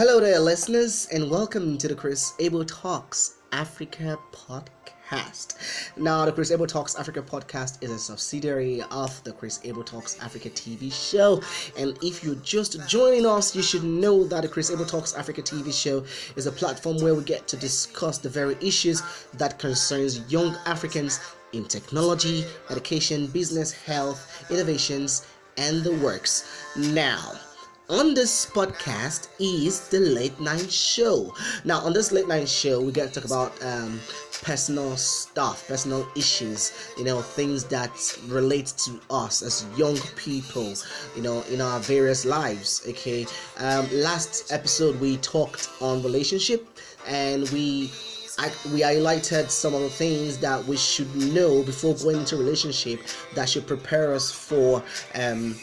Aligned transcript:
Hello 0.00 0.18
there, 0.18 0.40
listeners, 0.40 1.08
and 1.12 1.30
welcome 1.30 1.76
to 1.76 1.86
the 1.86 1.94
Chris 1.94 2.32
Abel 2.38 2.64
Talks 2.64 3.34
Africa 3.52 4.16
podcast. 4.32 5.56
Now, 5.98 6.24
the 6.24 6.32
Chris 6.32 6.50
Abel 6.50 6.66
Talks 6.66 6.96
Africa 6.96 7.20
podcast 7.20 7.84
is 7.84 7.90
a 7.90 7.98
subsidiary 7.98 8.82
of 8.90 9.22
the 9.24 9.32
Chris 9.32 9.60
Abel 9.62 9.84
Talks 9.84 10.18
Africa 10.22 10.48
TV 10.48 10.90
show. 10.90 11.42
And 11.76 11.98
if 12.02 12.24
you're 12.24 12.36
just 12.36 12.80
joining 12.88 13.26
us, 13.26 13.54
you 13.54 13.62
should 13.62 13.84
know 13.84 14.24
that 14.24 14.40
the 14.40 14.48
Chris 14.48 14.70
Abel 14.70 14.86
Talks 14.86 15.12
Africa 15.12 15.42
TV 15.42 15.70
show 15.70 16.02
is 16.34 16.46
a 16.46 16.52
platform 16.52 16.96
where 17.02 17.14
we 17.14 17.22
get 17.22 17.46
to 17.48 17.58
discuss 17.58 18.16
the 18.16 18.30
very 18.30 18.56
issues 18.62 19.02
that 19.34 19.58
concerns 19.58 20.32
young 20.32 20.56
Africans 20.64 21.20
in 21.52 21.66
technology, 21.66 22.46
education, 22.70 23.26
business, 23.26 23.70
health, 23.70 24.50
innovations, 24.50 25.26
and 25.58 25.84
the 25.84 25.92
works. 25.96 26.64
Now, 26.74 27.34
on 27.90 28.14
this 28.14 28.46
podcast 28.46 29.28
is 29.40 29.88
the 29.88 29.98
late 29.98 30.38
night 30.40 30.70
show. 30.70 31.34
Now, 31.64 31.80
on 31.80 31.92
this 31.92 32.12
late 32.12 32.28
night 32.28 32.48
show, 32.48 32.80
we 32.80 32.92
get 32.92 33.12
to 33.12 33.20
talk 33.20 33.24
about 33.24 33.64
um, 33.64 34.00
personal 34.42 34.96
stuff, 34.96 35.66
personal 35.66 36.06
issues, 36.16 36.92
you 36.96 37.02
know, 37.02 37.20
things 37.20 37.64
that 37.64 37.90
relate 38.28 38.66
to 38.84 39.00
us 39.10 39.42
as 39.42 39.66
young 39.76 39.96
people, 40.14 40.72
you 41.16 41.22
know, 41.22 41.42
in 41.50 41.60
our 41.60 41.80
various 41.80 42.24
lives. 42.24 42.82
Okay, 42.88 43.26
um, 43.58 43.88
last 43.92 44.52
episode 44.52 44.98
we 45.00 45.16
talked 45.16 45.68
on 45.80 46.00
relationship 46.04 46.68
and 47.08 47.50
we 47.50 47.90
I, 48.38 48.46
we 48.72 48.80
highlighted 48.82 49.50
some 49.50 49.74
of 49.74 49.82
the 49.82 49.90
things 49.90 50.38
that 50.38 50.64
we 50.64 50.76
should 50.76 51.14
know 51.16 51.64
before 51.64 51.94
going 51.96 52.18
into 52.18 52.36
relationship 52.36 53.00
that 53.34 53.48
should 53.48 53.66
prepare 53.66 54.14
us 54.14 54.30
for 54.30 54.82
um, 55.16 55.56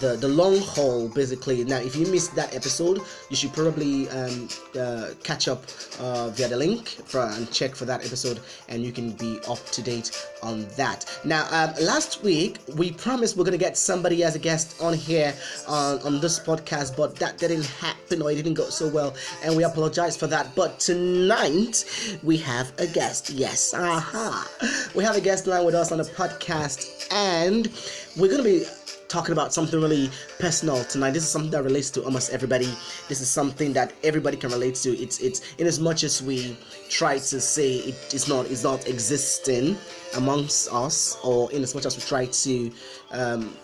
the 0.00 0.16
the 0.16 0.28
long 0.28 0.58
haul 0.58 1.08
basically. 1.08 1.64
Now 1.64 1.78
if 1.78 1.96
you 1.96 2.06
missed 2.06 2.34
that 2.36 2.54
episode 2.54 3.00
you 3.30 3.36
should 3.36 3.52
probably 3.52 4.08
um, 4.10 4.48
uh, 4.78 5.10
catch 5.22 5.48
up 5.48 5.64
uh, 6.00 6.30
via 6.30 6.48
the 6.48 6.56
link 6.56 6.88
for, 6.88 7.20
and 7.20 7.50
check 7.50 7.74
for 7.74 7.84
that 7.84 8.04
episode 8.04 8.40
and 8.68 8.84
you 8.84 8.92
can 8.92 9.12
be 9.12 9.38
up 9.48 9.64
to 9.70 9.82
date 9.82 10.10
on 10.42 10.66
that. 10.76 11.04
Now 11.24 11.46
um, 11.50 11.74
last 11.82 12.22
week 12.22 12.58
we 12.76 12.92
promised 12.92 13.36
we're 13.36 13.44
gonna 13.44 13.56
get 13.56 13.76
somebody 13.76 14.24
as 14.24 14.34
a 14.34 14.38
guest 14.38 14.80
on 14.82 14.94
here 14.94 15.34
on, 15.68 16.00
on 16.02 16.20
this 16.20 16.38
podcast 16.38 16.96
but 16.96 17.16
that 17.16 17.38
didn't 17.38 17.66
happen 17.66 18.22
or 18.22 18.30
it 18.30 18.36
didn't 18.36 18.54
go 18.54 18.68
so 18.70 18.88
well 18.88 19.14
and 19.44 19.56
we 19.56 19.64
apologize 19.64 20.16
for 20.16 20.26
that. 20.28 20.54
But 20.54 20.80
tonight 20.80 21.84
we 22.22 22.36
have 22.38 22.72
a 22.78 22.86
guest. 22.86 23.30
Yes 23.30 23.74
aha. 23.74 24.48
We 24.94 25.04
have 25.04 25.16
a 25.16 25.20
guest 25.20 25.46
line 25.46 25.64
with 25.64 25.74
us 25.74 25.92
on 25.92 25.98
the 25.98 26.04
podcast 26.04 27.08
and 27.12 27.70
we're 28.16 28.30
gonna 28.30 28.42
be 28.42 28.64
talking 29.12 29.32
about 29.32 29.52
something 29.52 29.78
really 29.78 30.10
personal 30.38 30.82
tonight. 30.84 31.10
This 31.10 31.24
is 31.24 31.30
something 31.30 31.50
that 31.50 31.62
relates 31.62 31.90
to 31.90 32.02
almost 32.02 32.32
everybody. 32.32 32.72
This 33.08 33.20
is 33.20 33.28
something 33.28 33.74
that 33.74 33.92
everybody 34.02 34.38
can 34.38 34.50
relate 34.50 34.74
to. 34.76 34.96
It's 34.96 35.20
it's 35.20 35.54
in 35.56 35.66
as 35.66 35.78
much 35.78 36.02
as 36.02 36.22
we 36.22 36.56
try 36.88 37.18
to 37.18 37.40
say 37.40 37.74
it 37.74 38.14
is 38.14 38.26
not 38.26 38.46
is 38.46 38.64
not 38.64 38.88
existing 38.88 39.76
amongst 40.16 40.72
us, 40.72 41.18
or 41.22 41.52
in 41.52 41.62
as 41.62 41.74
much 41.74 41.84
as 41.84 41.94
we 41.94 42.02
try 42.02 42.24
to 42.24 42.72
um, 43.12 43.54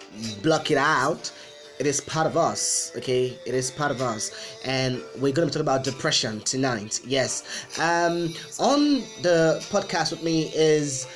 block 0.42 0.70
it 0.70 0.78
out 0.78 1.32
it 1.78 1.86
is 1.86 2.00
part 2.00 2.26
of 2.26 2.36
us 2.36 2.90
okay 2.96 3.38
it 3.46 3.54
is 3.54 3.70
part 3.70 3.92
of 3.92 4.02
us 4.02 4.32
and 4.64 5.00
we're 5.20 5.32
going 5.32 5.46
to 5.46 5.46
be 5.46 5.50
talking 5.52 5.60
about 5.60 5.84
depression 5.84 6.40
tonight 6.40 7.00
yes 7.06 7.44
um 7.78 8.34
on 8.58 8.98
the 9.22 9.64
podcast 9.70 10.10
with 10.10 10.24
me 10.24 10.50
is 10.56 11.06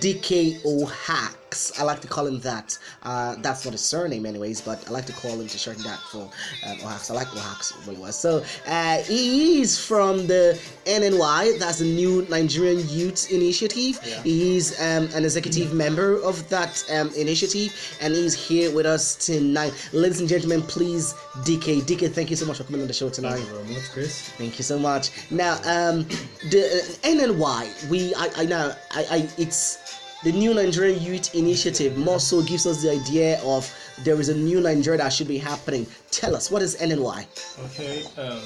dk 0.00 0.64
o'hacks 0.64 1.45
i 1.78 1.82
like 1.82 2.00
to 2.00 2.08
call 2.08 2.26
him 2.26 2.40
that. 2.40 2.78
Uh 3.02 3.34
that's 3.38 3.64
not 3.64 3.72
his 3.72 3.80
surname 3.80 4.26
anyways 4.26 4.60
but 4.60 4.86
i 4.88 4.90
like 4.90 5.06
to 5.06 5.12
call 5.12 5.38
him 5.40 5.48
to 5.48 5.58
shorten 5.58 5.82
that 5.84 5.98
for 6.10 6.30
um, 6.66 6.78
o'hacks 6.84 7.10
i 7.10 7.14
like 7.14 7.28
o'hacks 7.34 7.72
really 7.86 8.00
well 8.00 8.12
so 8.12 8.42
uh 8.66 8.98
he 8.98 9.60
is 9.60 9.78
from 9.78 10.26
the 10.26 10.58
nny 10.86 11.58
that's 11.58 11.78
the 11.78 11.84
new 11.84 12.26
nigerian 12.28 12.86
youth 12.88 13.30
initiative. 13.30 13.98
Yeah. 14.04 14.22
he's 14.22 14.78
um, 14.80 15.08
an 15.14 15.24
executive 15.24 15.72
member 15.72 16.20
of 16.22 16.48
that 16.48 16.84
um, 16.92 17.08
initiative 17.14 17.72
and 18.00 18.14
he's 18.14 18.34
here 18.34 18.74
with 18.74 18.86
us 18.86 19.14
tonight. 19.14 19.72
Ladies 19.92 20.20
and 20.20 20.28
gentlemen 20.28 20.62
please 20.62 21.14
dk 21.48 21.82
dk 21.82 22.10
thank 22.12 22.30
you 22.30 22.36
so 22.36 22.46
much 22.46 22.58
for 22.58 22.64
coming 22.64 22.80
on 22.80 22.86
the 22.86 22.92
show 22.92 23.06
Thank 23.08 23.14
tonight 23.16 23.38
you 23.38 23.44
very 23.46 23.74
much, 23.74 23.90
Chris. 23.92 24.28
Thank 24.30 24.58
you 24.58 24.64
so 24.64 24.78
much. 24.78 25.10
Now, 25.30 25.54
um, 25.64 26.04
the 26.50 26.60
uh, 26.64 27.06
NNY, 27.08 27.88
we, 27.88 28.14
I, 28.14 28.30
I 28.36 28.44
know, 28.44 28.74
I, 28.92 29.06
I, 29.10 29.28
it's 29.38 29.78
the 30.26 30.32
new 30.32 30.52
Nigerian 30.52 31.00
Youth 31.00 31.36
Initiative. 31.36 31.96
More 31.96 32.18
so 32.18 32.42
gives 32.42 32.66
us 32.66 32.82
the 32.82 32.90
idea 32.90 33.40
of 33.44 33.72
there 34.02 34.18
is 34.18 34.28
a 34.28 34.36
new 34.36 34.60
Nigeria 34.60 34.98
that 34.98 35.10
should 35.12 35.28
be 35.28 35.38
happening. 35.38 35.86
Tell 36.10 36.34
us, 36.34 36.50
what 36.50 36.62
is 36.62 36.74
NNY? 36.78 37.24
Okay, 37.66 38.02
um, 38.20 38.40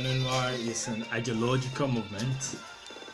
NNY 0.00 0.68
is 0.68 0.86
an 0.86 1.04
ideological 1.12 1.88
movement 1.88 2.54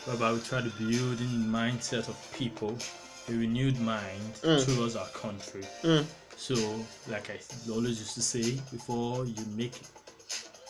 whereby 0.04 0.34
we 0.34 0.41
try 0.41 0.60
to 0.60 0.69
build 0.69 1.19
in 1.19 1.50
the 1.50 1.59
mindset 1.59 2.10
of 2.10 2.32
people 2.36 2.76
a 3.30 3.32
renewed 3.32 3.80
mind 3.80 4.34
mm. 4.42 4.62
towards 4.66 4.97
our 4.97 5.09
country. 5.09 5.62
Mm. 5.82 6.04
So, 6.36 6.54
like 7.09 7.30
I 7.30 7.38
always 7.72 8.00
used 8.00 8.12
to 8.16 8.22
say, 8.22 8.60
before 8.70 9.25
you 9.25 9.47
make 9.56 9.80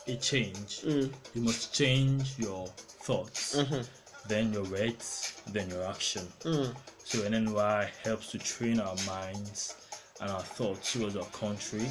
a 0.07 0.15
change, 0.15 0.83
mm. 0.83 1.13
you 1.35 1.43
must 1.43 1.75
change 1.75 2.39
your 2.39 2.69
thoughts, 2.69 3.57
mm-hmm. 3.57 3.81
Then 4.29 4.53
your 4.53 4.65
words, 4.65 5.43
then 5.53 5.69
your 5.71 5.85
action. 5.87 6.27
So, 6.43 7.19
NNY 7.19 7.89
helps 8.05 8.31
to 8.33 8.39
train 8.39 8.79
our 8.81 8.95
minds 9.07 9.75
and 10.21 10.31
our 10.31 10.41
thoughts 10.43 10.93
towards 10.93 11.17
our 11.17 11.25
country 11.27 11.87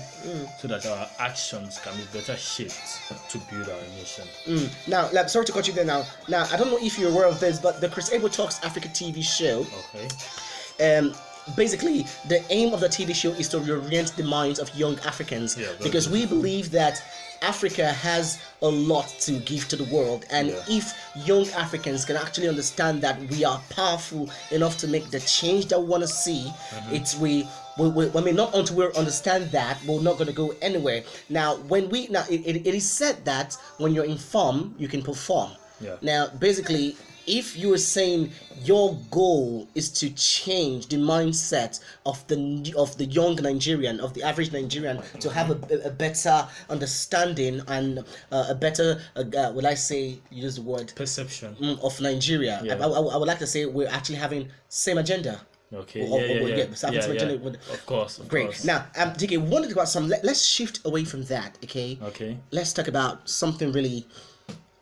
so 0.61 0.67
that 0.67 0.85
our 0.85 1.07
actions 1.19 1.79
can 1.83 1.95
be 1.97 2.03
better 2.13 2.35
shaped 2.37 3.01
to 3.29 3.37
build 3.49 3.67
our 3.67 3.81
nation. 3.97 4.25
Mm. 4.45 4.87
Now, 4.87 5.09
like, 5.11 5.29
sorry 5.29 5.45
to 5.45 5.51
cut 5.51 5.67
you 5.67 5.73
there. 5.73 5.83
Now, 5.85 6.05
now 6.27 6.45
I 6.51 6.57
don't 6.57 6.69
know 6.69 6.77
if 6.79 6.99
you're 6.99 7.11
aware 7.11 7.25
of 7.25 7.39
this, 7.39 7.59
but 7.59 7.81
the 7.81 7.89
Chris 7.89 8.11
Abel 8.13 8.29
Talks 8.29 8.63
Africa 8.63 8.87
TV 8.89 9.23
show 9.23 9.65
Okay. 9.95 10.97
um, 10.97 11.13
basically 11.55 12.05
the 12.27 12.43
aim 12.49 12.73
of 12.73 12.79
the 12.81 12.87
TV 12.89 13.13
show 13.15 13.29
is 13.31 13.47
to 13.49 13.57
reorient 13.59 14.15
the 14.15 14.23
minds 14.23 14.59
of 14.59 14.73
young 14.75 14.97
Africans 15.05 15.57
Yeah, 15.57 15.67
because 15.83 16.09
we 16.09 16.25
believe 16.25 16.71
that 16.71 17.01
Africa 17.41 17.87
has 17.93 18.37
a 18.61 18.67
lot 18.67 19.07
to 19.21 19.31
give 19.39 19.67
to 19.69 19.75
the 19.77 19.85
world 19.95 20.25
and 20.29 20.49
Yeah. 20.49 20.63
if 20.67 20.93
young 21.25 21.47
Africans 21.51 22.03
can 22.05 22.17
actually 22.17 22.49
understand 22.49 23.01
that 23.01 23.17
we 23.31 23.45
are 23.45 23.61
powerful 23.69 24.29
enough 24.51 24.77
to 24.79 24.87
make 24.87 25.09
the 25.09 25.21
change 25.21 25.67
that 25.67 25.79
we 25.79 25.85
want 25.85 26.03
to 26.03 26.07
see 26.07 26.43
Mm-hmm. 26.51 26.95
it's 26.95 27.15
we 27.15 27.47
we, 27.77 27.87
we, 27.89 28.11
I 28.13 28.19
mean, 28.19 28.35
not 28.35 28.53
until 28.55 28.75
we 28.75 28.85
understand 28.97 29.51
that, 29.51 29.77
we're 29.87 30.01
not 30.01 30.15
going 30.17 30.27
to 30.27 30.33
go 30.33 30.53
anywhere. 30.61 31.01
Now, 31.29 31.55
when 31.71 31.87
we 31.87 32.07
now, 32.09 32.25
it, 32.29 32.41
it, 32.45 32.67
it 32.67 32.75
is 32.75 32.89
said 32.91 33.23
that 33.23 33.55
when 33.77 33.93
you're 33.93 34.03
informed, 34.03 34.75
you 34.77 34.89
can 34.89 35.01
perform. 35.01 35.51
Yeah. 35.79 35.95
Now, 36.01 36.27
basically, 36.27 36.97
if 37.29 37.55
you 37.55 37.71
are 37.73 37.77
saying 37.77 38.31
your 38.65 38.97
goal 39.11 39.67
is 39.75 39.89
to 40.01 40.09
change 40.11 40.87
the 40.87 40.97
mindset 40.97 41.79
of 42.05 42.25
the 42.27 42.73
of 42.75 42.97
the 42.97 43.05
young 43.05 43.35
Nigerian, 43.35 43.99
of 43.99 44.13
the 44.15 44.23
average 44.23 44.51
Nigerian, 44.51 45.01
to 45.19 45.29
have 45.29 45.51
a, 45.51 45.75
a 45.85 45.91
better 45.91 46.47
understanding 46.69 47.61
and 47.67 47.99
uh, 48.31 48.45
a 48.49 48.55
better, 48.55 48.99
uh, 49.15 49.23
uh, 49.37 49.51
will 49.53 49.67
I 49.67 49.75
say, 49.75 50.17
use 50.31 50.55
the 50.55 50.63
word 50.63 50.91
Perception. 50.95 51.55
mm, 51.61 51.79
of 51.83 52.01
Nigeria. 52.01 52.59
Yeah. 52.63 52.75
I, 52.75 52.87
I, 52.87 52.99
I 53.13 53.17
would 53.17 53.27
like 53.27 53.39
to 53.39 53.47
say 53.47 53.65
we're 53.65 53.87
actually 53.87 54.15
having 54.17 54.49
same 54.69 54.97
agenda. 54.97 55.39
Okay. 55.71 56.01
Or- 56.01 56.19
yeah, 56.19 56.25
or- 56.25 56.27
yeah, 56.27 56.43
or- 56.43 56.49
yeah. 56.49 56.55
yeah, 56.57 56.73
so 56.73 56.91
yeah, 56.91 57.29
yeah. 57.29 57.35
would- 57.35 57.59
Of 57.71 57.85
course. 57.85 58.17
Of 58.17 58.27
Great. 58.27 58.45
course. 58.45 58.65
Now, 58.65 58.87
um, 58.97 59.13
DK, 59.13 59.31
we 59.31 59.37
wanted 59.37 59.67
to 59.67 59.73
talk 59.75 59.83
about 59.83 59.89
some. 59.89 60.07
Let, 60.09 60.23
let's 60.25 60.43
shift 60.43 60.79
away 60.85 61.03
from 61.05 61.23
that. 61.25 61.57
Okay. 61.63 61.99
Okay. 62.01 62.37
Let's 62.51 62.73
talk 62.73 62.87
about 62.87 63.29
something 63.29 63.71
really. 63.71 64.07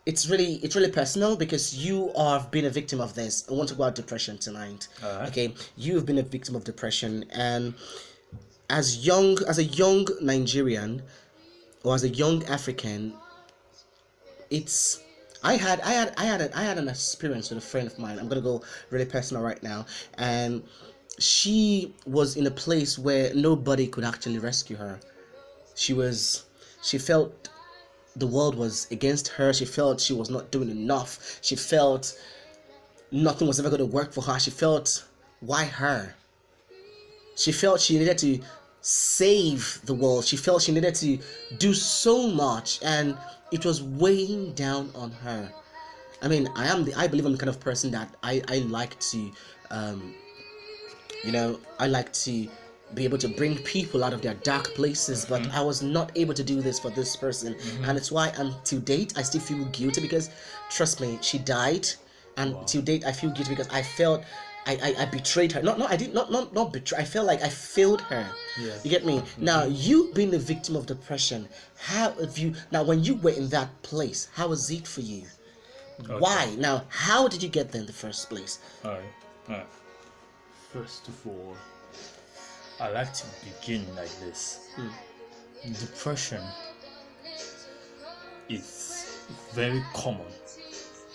It's 0.08 0.26
really 0.26 0.54
it's 0.64 0.74
really 0.74 0.90
personal 0.90 1.36
because 1.36 1.64
you 1.76 2.10
have 2.16 2.50
been 2.50 2.64
a 2.64 2.70
victim 2.70 2.98
of 2.98 3.14
this. 3.14 3.44
I 3.50 3.52
want 3.52 3.68
to 3.68 3.74
go 3.74 3.82
about 3.82 3.94
depression 3.94 4.38
tonight. 4.38 4.88
Okay. 5.28 5.52
You've 5.76 6.06
been 6.06 6.16
a 6.16 6.22
victim 6.22 6.54
of 6.56 6.64
depression, 6.64 7.26
and 7.30 7.74
as 8.70 9.06
young 9.06 9.36
as 9.46 9.58
a 9.58 9.64
young 9.64 10.08
Nigerian, 10.22 11.02
or 11.84 11.94
as 11.94 12.04
a 12.04 12.08
young 12.08 12.42
African, 12.46 13.12
it's. 14.48 15.02
I 15.44 15.54
had 15.64 15.78
I 15.82 15.92
had 15.92 16.14
I 16.16 16.24
had 16.24 16.40
a, 16.40 16.58
I 16.58 16.62
had 16.62 16.78
an 16.78 16.88
experience 16.88 17.50
with 17.50 17.58
a 17.58 17.66
friend 17.72 17.86
of 17.86 17.98
mine. 17.98 18.18
I'm 18.18 18.28
gonna 18.28 18.40
go 18.40 18.62
really 18.88 19.04
personal 19.04 19.42
right 19.42 19.62
now, 19.62 19.84
and 20.16 20.62
she 21.18 21.94
was 22.06 22.36
in 22.36 22.46
a 22.46 22.50
place 22.64 22.98
where 22.98 23.34
nobody 23.34 23.86
could 23.86 24.04
actually 24.04 24.38
rescue 24.38 24.76
her. 24.76 24.98
She 25.74 25.92
was 25.92 26.44
she 26.82 26.96
felt 26.96 27.50
the 28.18 28.26
world 28.26 28.54
was 28.56 28.86
against 28.90 29.28
her. 29.28 29.52
She 29.52 29.64
felt 29.64 30.00
she 30.00 30.12
was 30.12 30.30
not 30.30 30.50
doing 30.50 30.70
enough. 30.70 31.38
She 31.42 31.56
felt 31.56 32.18
nothing 33.10 33.48
was 33.48 33.58
ever 33.58 33.70
going 33.70 33.80
to 33.80 33.86
work 33.86 34.12
for 34.12 34.22
her. 34.22 34.38
She 34.38 34.50
felt 34.50 35.04
why 35.40 35.64
her? 35.64 36.14
She 37.36 37.52
felt 37.52 37.80
she 37.80 37.98
needed 37.98 38.18
to 38.18 38.40
save 38.80 39.80
the 39.84 39.94
world. 39.94 40.24
She 40.24 40.36
felt 40.36 40.62
she 40.62 40.72
needed 40.72 40.94
to 40.96 41.18
do 41.58 41.74
so 41.74 42.28
much 42.28 42.80
and 42.82 43.16
it 43.52 43.64
was 43.64 43.82
weighing 43.82 44.52
down 44.54 44.90
on 44.94 45.10
her. 45.10 45.52
I 46.20 46.28
mean, 46.28 46.48
I 46.56 46.66
am 46.66 46.84
the 46.84 46.94
I 46.94 47.06
believe 47.06 47.26
I'm 47.26 47.32
the 47.32 47.38
kind 47.38 47.48
of 47.48 47.60
person 47.60 47.90
that 47.92 48.14
I 48.22 48.42
I 48.48 48.58
like 48.58 48.98
to 49.12 49.30
um 49.70 50.14
you 51.24 51.32
know, 51.32 51.58
I 51.78 51.86
like 51.86 52.12
to 52.24 52.48
be 52.94 53.04
able 53.04 53.18
to 53.18 53.28
bring 53.28 53.56
people 53.58 54.02
out 54.02 54.12
of 54.12 54.22
their 54.22 54.34
dark 54.34 54.74
places, 54.74 55.26
but 55.26 55.42
mm-hmm. 55.42 55.56
I 55.56 55.60
was 55.60 55.82
not 55.82 56.10
able 56.16 56.34
to 56.34 56.42
do 56.42 56.60
this 56.60 56.78
for 56.78 56.90
this 56.90 57.16
person, 57.16 57.54
mm-hmm. 57.54 57.84
and 57.84 57.98
it's 57.98 58.10
why, 58.10 58.28
and 58.38 58.54
to 58.64 58.78
date, 58.78 59.12
I 59.16 59.22
still 59.22 59.40
feel 59.40 59.64
guilty 59.66 60.00
because, 60.00 60.30
trust 60.70 61.00
me, 61.00 61.18
she 61.20 61.38
died, 61.38 61.88
and 62.36 62.66
to 62.68 62.80
date, 62.80 63.04
I 63.04 63.12
feel 63.12 63.30
guilty 63.30 63.54
because 63.54 63.68
I 63.68 63.82
felt. 63.82 64.24
I, 64.66 64.76
I, 64.82 65.02
I 65.02 65.04
betrayed 65.06 65.52
her. 65.52 65.62
Not, 65.62 65.78
not 65.78 65.90
I 65.90 65.96
did 65.96 66.12
not 66.12 66.30
not 66.30 66.52
not 66.52 66.74
betray. 66.74 66.98
I 66.98 67.04
felt 67.04 67.26
like 67.26 67.42
I 67.42 67.48
failed 67.48 68.02
her. 68.02 68.26
Yeah. 68.60 68.74
You 68.84 68.90
get 68.90 69.06
me? 69.06 69.20
Mm-hmm. 69.20 69.44
Now 69.44 69.64
you 69.64 70.12
being 70.14 70.30
the 70.30 70.38
victim 70.38 70.76
of 70.76 70.84
depression, 70.84 71.48
how 71.78 72.10
have 72.20 72.36
you 72.36 72.54
now 72.70 72.82
when 72.82 73.02
you 73.02 73.14
were 73.14 73.30
in 73.30 73.48
that 73.48 73.70
place, 73.80 74.28
how 74.34 74.48
was 74.48 74.70
it 74.70 74.86
for 74.86 75.00
you? 75.00 75.22
Why? 76.18 76.54
Now 76.58 76.84
how 76.88 77.28
did 77.28 77.42
you 77.42 77.48
get 77.48 77.72
there 77.72 77.80
in 77.80 77.86
the 77.86 77.94
first 77.94 78.28
place? 78.28 78.58
Alright, 78.84 79.00
alright. 79.48 79.66
First 80.70 81.08
of 81.08 81.26
all, 81.26 81.56
I 82.80 82.90
like 82.90 83.12
to 83.12 83.24
begin 83.44 83.84
like 83.96 84.10
this. 84.20 84.68
Hmm. 84.76 84.88
Depression 85.72 86.42
is 88.48 89.26
very 89.52 89.82
common 89.94 90.26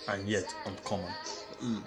and 0.08 0.28
yet 0.28 0.54
uncommon. 0.66 1.10
Hmm. 1.60 1.78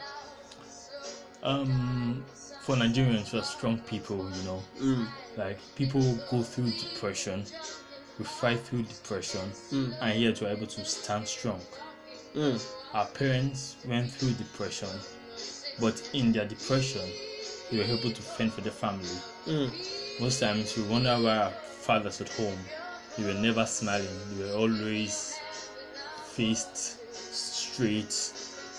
Um, 1.44 2.26
for 2.62 2.76
Nigerians, 2.76 3.32
we're 3.34 3.44
strong 3.44 3.78
people, 3.80 4.18
you 4.18 4.44
know. 4.44 4.64
Hmm. 4.80 5.06
Like 5.38 5.60
people 5.76 6.02
go 6.32 6.42
through 6.42 6.72
depression, 6.72 7.46
we 8.18 8.26
fight 8.26 8.60
through 8.62 8.84
depression, 8.84 9.52
and 10.02 10.20
yet 10.20 10.42
we're 10.42 10.50
able 10.50 10.68
to 10.68 10.84
stand 10.86 11.28
strong. 11.28 11.62
Our 12.94 13.06
parents 13.08 13.78
went 13.86 14.12
through 14.12 14.32
depression, 14.32 14.90
but 15.80 16.10
in 16.14 16.32
their 16.32 16.46
depression, 16.48 17.08
they 17.72 17.78
were 17.78 17.84
able 17.84 18.12
to 18.12 18.22
fend 18.22 18.54
for 18.54 18.62
the 18.62 18.72
family. 18.72 19.08
Mm. 19.46 19.72
Most 20.20 20.40
times, 20.40 20.76
we 20.78 20.84
wonder 20.84 21.16
why 21.16 21.38
our 21.38 21.50
fathers 21.52 22.22
at 22.22 22.30
home, 22.30 22.58
they 23.18 23.26
were 23.26 23.40
never 23.40 23.66
smiling. 23.66 24.08
They 24.34 24.46
were 24.46 24.58
always 24.58 25.38
faced 26.34 26.78
straight, 27.14 28.34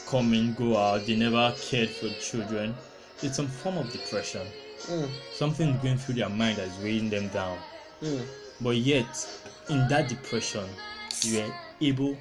come 0.09 0.35
in, 0.35 0.55
go 0.55 0.77
out. 0.77 1.07
They 1.07 1.17
never 1.17 1.55
cared 1.61 1.91
for 1.91 2.09
children. 2.21 2.75
It's 3.23 3.37
some 3.37 3.49
form 3.49 3.79
of 3.79 3.93
depression. 3.93 4.47
Mm. 4.87 5.09
Something 5.33 5.79
going 5.83 5.99
through 5.99 6.17
their 6.17 6.29
mind 6.29 6.59
that 6.59 6.69
is 6.69 6.79
weighing 6.79 7.11
them 7.11 7.29
down. 7.29 7.59
Mm. 8.03 8.25
But 8.61 8.77
yet, 8.77 9.29
in 9.69 9.87
that 9.89 10.09
depression, 10.09 10.65
they 11.23 11.43
were 11.43 11.55
able 11.81 12.17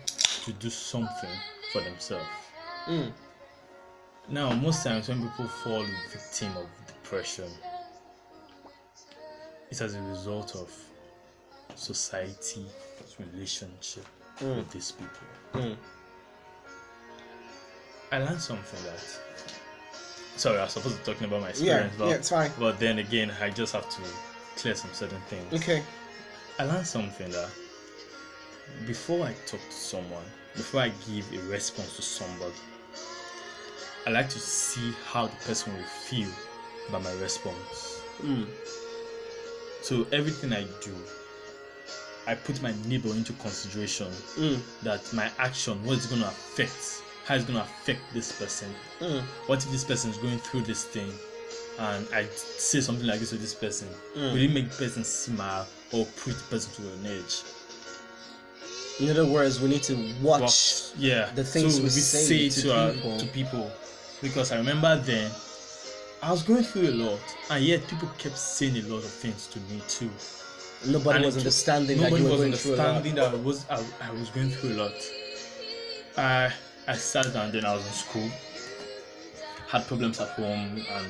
to 0.45 0.53
do 0.53 0.69
something 0.69 1.29
for 1.71 1.81
themselves. 1.81 2.25
Now, 4.29 4.53
most 4.53 4.83
times 4.83 5.07
when 5.07 5.21
people 5.21 5.47
fall 5.47 5.85
victim 6.11 6.57
of 6.57 6.67
depression, 6.85 7.49
it's 9.69 9.81
as 9.81 9.95
a 9.95 10.01
result 10.01 10.55
of 10.55 10.69
society 11.75 12.65
relationship 13.33 14.05
hmm. 14.39 14.57
with 14.57 14.69
these 14.71 14.91
people. 14.91 15.61
Hmm. 15.61 15.73
I 18.11 18.19
learned 18.19 18.41
something 18.41 18.83
that. 18.83 19.19
Sorry, 20.35 20.59
I 20.59 20.63
was 20.63 20.73
supposed 20.73 20.97
to 20.97 21.01
be 21.01 21.13
talking 21.13 21.27
about 21.27 21.41
my 21.41 21.49
experience, 21.49 21.93
but, 21.97 22.09
yeah, 22.09 22.15
it's 22.15 22.29
fine. 22.29 22.51
but 22.59 22.79
then 22.79 22.99
again, 22.99 23.31
I 23.41 23.49
just 23.49 23.73
have 23.73 23.89
to 23.89 24.01
clear 24.55 24.75
some 24.75 24.91
certain 24.93 25.21
things. 25.21 25.61
Okay. 25.61 25.83
I 26.59 26.65
learned 26.65 26.85
something 26.85 27.31
that 27.31 27.49
before 28.85 29.25
I 29.25 29.33
talk 29.45 29.59
to 29.59 29.75
someone, 29.75 30.23
before 30.53 30.81
I 30.81 30.91
give 31.07 31.25
a 31.33 31.39
response 31.49 31.95
to 31.95 32.01
somebody, 32.01 32.53
I 34.07 34.09
like 34.09 34.29
to 34.29 34.39
see 34.39 34.93
how 35.05 35.27
the 35.27 35.35
person 35.35 35.75
will 35.75 35.83
feel 35.83 36.29
by 36.89 36.99
my 36.99 37.11
response. 37.15 37.99
Hmm. 38.21 38.43
So 39.81 40.07
everything 40.13 40.53
I 40.53 40.63
do, 40.81 40.95
I 42.25 42.35
put 42.35 42.61
my 42.61 42.73
neighbor 42.85 43.09
into 43.09 43.33
consideration 43.33 44.07
hmm. 44.35 44.55
that 44.83 45.11
my 45.11 45.29
action, 45.39 45.83
what 45.83 45.97
is 45.97 46.05
going 46.05 46.21
to 46.21 46.27
affect, 46.29 47.03
how 47.25 47.35
it's 47.35 47.43
going 47.43 47.59
to 47.59 47.65
affect 47.65 47.99
this 48.13 48.31
person. 48.31 48.73
Hmm. 48.99 49.25
What 49.47 49.65
if 49.65 49.71
this 49.71 49.83
person 49.83 50.11
is 50.11 50.17
going 50.19 50.37
through 50.37 50.61
this 50.61 50.85
thing 50.85 51.11
and 51.77 52.07
I 52.13 52.27
say 52.31 52.79
something 52.79 53.05
like 53.05 53.19
this 53.19 53.31
to 53.31 53.35
this 53.35 53.53
person? 53.53 53.89
Will 54.15 54.37
it 54.37 54.53
make 54.53 54.69
the 54.69 54.85
person 54.85 55.03
smile 55.03 55.67
or 55.91 56.05
put 56.23 56.33
the 56.33 56.43
person 56.49 56.71
to 56.81 56.93
an 56.93 57.07
edge? 57.07 57.43
In 59.01 59.09
other 59.09 59.25
words, 59.25 59.59
we 59.59 59.67
need 59.67 59.83
to 59.83 59.95
watch. 60.21 60.41
Watch. 60.41 60.91
Yeah. 60.97 61.29
the 61.35 61.43
things 61.43 61.75
so 61.75 61.83
we 61.83 61.89
say 61.89 62.47
to 62.47 62.73
our- 62.73 62.93
people. 62.93 63.17
to 63.19 63.25
people. 63.27 63.71
Because 64.21 64.51
I 64.51 64.57
remember 64.57 64.95
then 64.97 65.31
I 66.23 66.31
was 66.31 66.41
going 66.43 66.63
through 66.63 66.89
a 66.89 66.95
lot 66.95 67.19
and 67.51 67.63
yet 67.63 67.87
people 67.87 68.09
kept 68.17 68.37
saying 68.37 68.75
a 68.77 68.87
lot 68.87 68.97
of 69.03 69.11
things 69.11 69.47
to 69.47 69.59
me 69.71 69.81
too. 69.87 70.09
Nobody 70.87 71.17
And 71.17 71.25
was 71.25 71.37
understanding 71.37 71.97
that 71.99 72.11
Nobody 72.11 72.23
was 72.23 72.39
going 72.39 72.53
through 72.53 72.75
a 72.75 72.77
lot. 72.77 72.85
understanding 72.87 73.15
that 73.15 73.33
I 73.33 73.35
was 73.35 73.65
I, 73.69 73.83
I 74.07 74.11
was 74.11 74.29
going 74.29 74.49
through 74.49 74.73
a 74.73 74.77
lot. 74.83 74.93
I 76.17 76.51
I 76.87 76.95
sat 76.95 77.31
down 77.33 77.51
then 77.51 77.65
I 77.65 77.75
was 77.75 77.85
in 77.85 77.91
school, 77.93 78.29
had 79.67 79.85
problems 79.87 80.19
at 80.19 80.29
home 80.29 80.83
and 80.89 81.07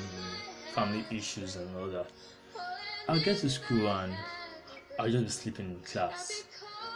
family 0.74 1.04
issues 1.10 1.56
and 1.56 1.74
all 1.76 1.86
that. 1.88 2.06
I'll 3.08 3.22
get 3.22 3.38
to 3.38 3.48
school 3.48 3.88
and 3.88 4.12
I'll 4.98 5.10
just 5.10 5.24
be 5.24 5.30
sleeping 5.30 5.66
in 5.70 5.80
class. 5.80 6.44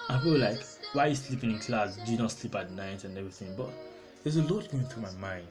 I 0.09 0.23
were 0.27 0.37
like, 0.37 0.63
why 0.93 1.07
are 1.07 1.09
you 1.09 1.15
sleeping 1.15 1.53
in 1.53 1.59
class? 1.61 1.97
Do 1.97 2.13
you 2.13 2.19
not 2.19 2.33
sleep 2.33 2.55
at 2.57 2.71
night 2.73 3.05
and 3.05 3.17
everything? 3.17 3.55
But 3.57 3.71
there's 4.23 4.37
a 4.37 4.43
lot 4.43 4.71
going 4.71 4.85
through 4.87 5.03
my 5.05 5.13
mind. 5.13 5.47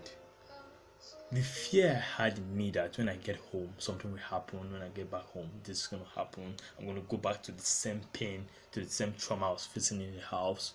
The 1.32 1.42
fear 1.42 2.04
I 2.20 2.24
had 2.24 2.38
in 2.38 2.58
me 2.58 2.72
that 2.72 2.98
when 2.98 3.08
I 3.08 3.16
get 3.16 3.38
home, 3.38 3.70
something 3.78 4.12
will 4.12 4.20
happen. 4.20 4.70
When 4.72 4.82
I 4.82 4.90
get 4.90 5.10
back 5.10 5.24
home, 5.28 5.50
this 5.64 5.82
is 5.82 5.88
going 5.88 6.04
to 6.04 6.10
happen. 6.10 6.56
I'm 6.78 6.86
going 6.86 6.98
to 6.98 7.08
go 7.08 7.16
back 7.16 7.42
to 7.44 7.54
the 7.54 7.62
same 7.62 8.02
pain, 8.12 8.46
to 8.74 8.82
the 8.82 8.90
same 8.90 9.14
trauma 9.18 9.48
I 9.48 9.52
was 9.54 9.66
facing 9.66 10.02
in 10.02 10.14
the 10.14 10.22
house. 10.22 10.74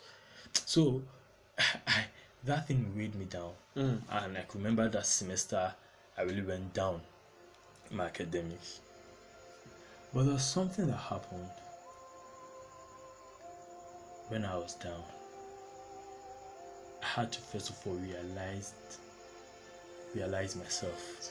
So, 0.64 1.03
I, 1.58 2.06
that 2.44 2.69
thing 2.69 2.91
weighed 2.97 3.14
me 3.14 3.26
down. 3.26 3.53
Mm. 3.76 4.00
And 4.11 4.38
I 4.38 4.44
remember 4.55 4.88
that 4.88 5.05
semester, 5.05 5.75
I 6.17 6.23
really 6.23 6.41
went 6.41 6.73
down 6.73 7.02
in 7.91 7.99
my 7.99 8.06
academics. 8.06 8.81
But 10.14 10.25
there 10.25 10.32
was 10.32 10.44
something 10.44 10.87
that 10.87 10.97
happened 10.97 11.50
when 14.29 14.47
I 14.47 14.56
was 14.56 14.75
down. 14.76 15.02
I 17.02 17.06
had 17.06 17.32
to 17.32 17.41
first 17.41 17.69
of 17.69 17.87
all 17.87 17.94
realize 17.94 18.73
realize 20.14 20.56
myself. 20.56 21.31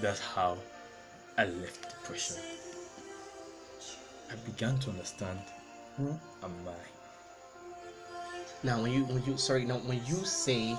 That's 0.00 0.20
how 0.20 0.58
I 1.38 1.44
left 1.46 1.82
depression. 1.90 2.36
I 4.30 4.34
began 4.50 4.78
to 4.80 4.90
understand 4.90 5.38
who 5.96 6.08
am 6.42 6.52
I. 6.66 6.72
Now, 8.64 8.82
when 8.82 8.92
you 8.92 9.04
when 9.04 9.22
you 9.24 9.36
sorry, 9.36 9.64
now 9.64 9.76
when 9.78 10.00
you 10.06 10.24
say 10.24 10.74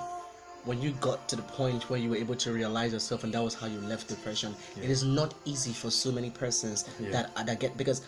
when 0.66 0.82
you 0.82 0.92
got 0.94 1.30
to 1.30 1.36
the 1.36 1.44
point 1.44 1.90
where 1.90 2.00
you 2.00 2.10
were 2.10 2.16
able 2.16 2.36
to 2.36 2.52
realize 2.52 2.92
yourself 2.92 3.24
and 3.24 3.32
that 3.34 3.42
was 3.44 3.54
how 3.54 3.68
you 3.68 3.80
left 3.82 4.08
depression, 4.10 4.56
it 4.82 4.90
is 4.90 5.04
not 5.04 5.34
easy 5.46 5.72
for 5.72 5.92
so 5.92 6.12
many 6.12 6.30
persons 6.32 6.86
Yeah. 7.00 7.12
that 7.12 7.46
that 7.46 7.60
get 7.60 7.78
because 7.78 8.02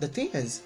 the 0.00 0.08
thing 0.08 0.30
is 0.34 0.62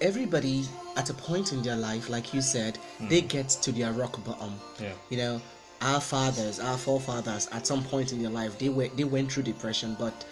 everybody 0.00 0.64
at 0.96 1.10
a 1.10 1.14
point 1.14 1.52
in 1.52 1.62
their 1.62 1.76
life, 1.76 2.08
like 2.08 2.32
you 2.34 2.40
said, 2.40 2.78
they 3.00 3.20
hmm. 3.20 3.28
get 3.28 3.48
to 3.48 3.72
their 3.72 3.92
rock 3.92 4.22
bottom. 4.24 4.54
Yeah. 4.80 4.92
You 5.08 5.18
know, 5.18 5.40
our 5.82 6.00
fathers, 6.00 6.60
our 6.60 6.76
forefathers, 6.76 7.48
at 7.52 7.66
some 7.66 7.82
point 7.84 8.12
in 8.12 8.20
their 8.20 8.30
life, 8.30 8.58
they 8.58 8.68
were 8.68 8.88
they 8.88 9.04
went 9.04 9.32
through 9.32 9.44
depression, 9.44 9.96
but 9.98 10.24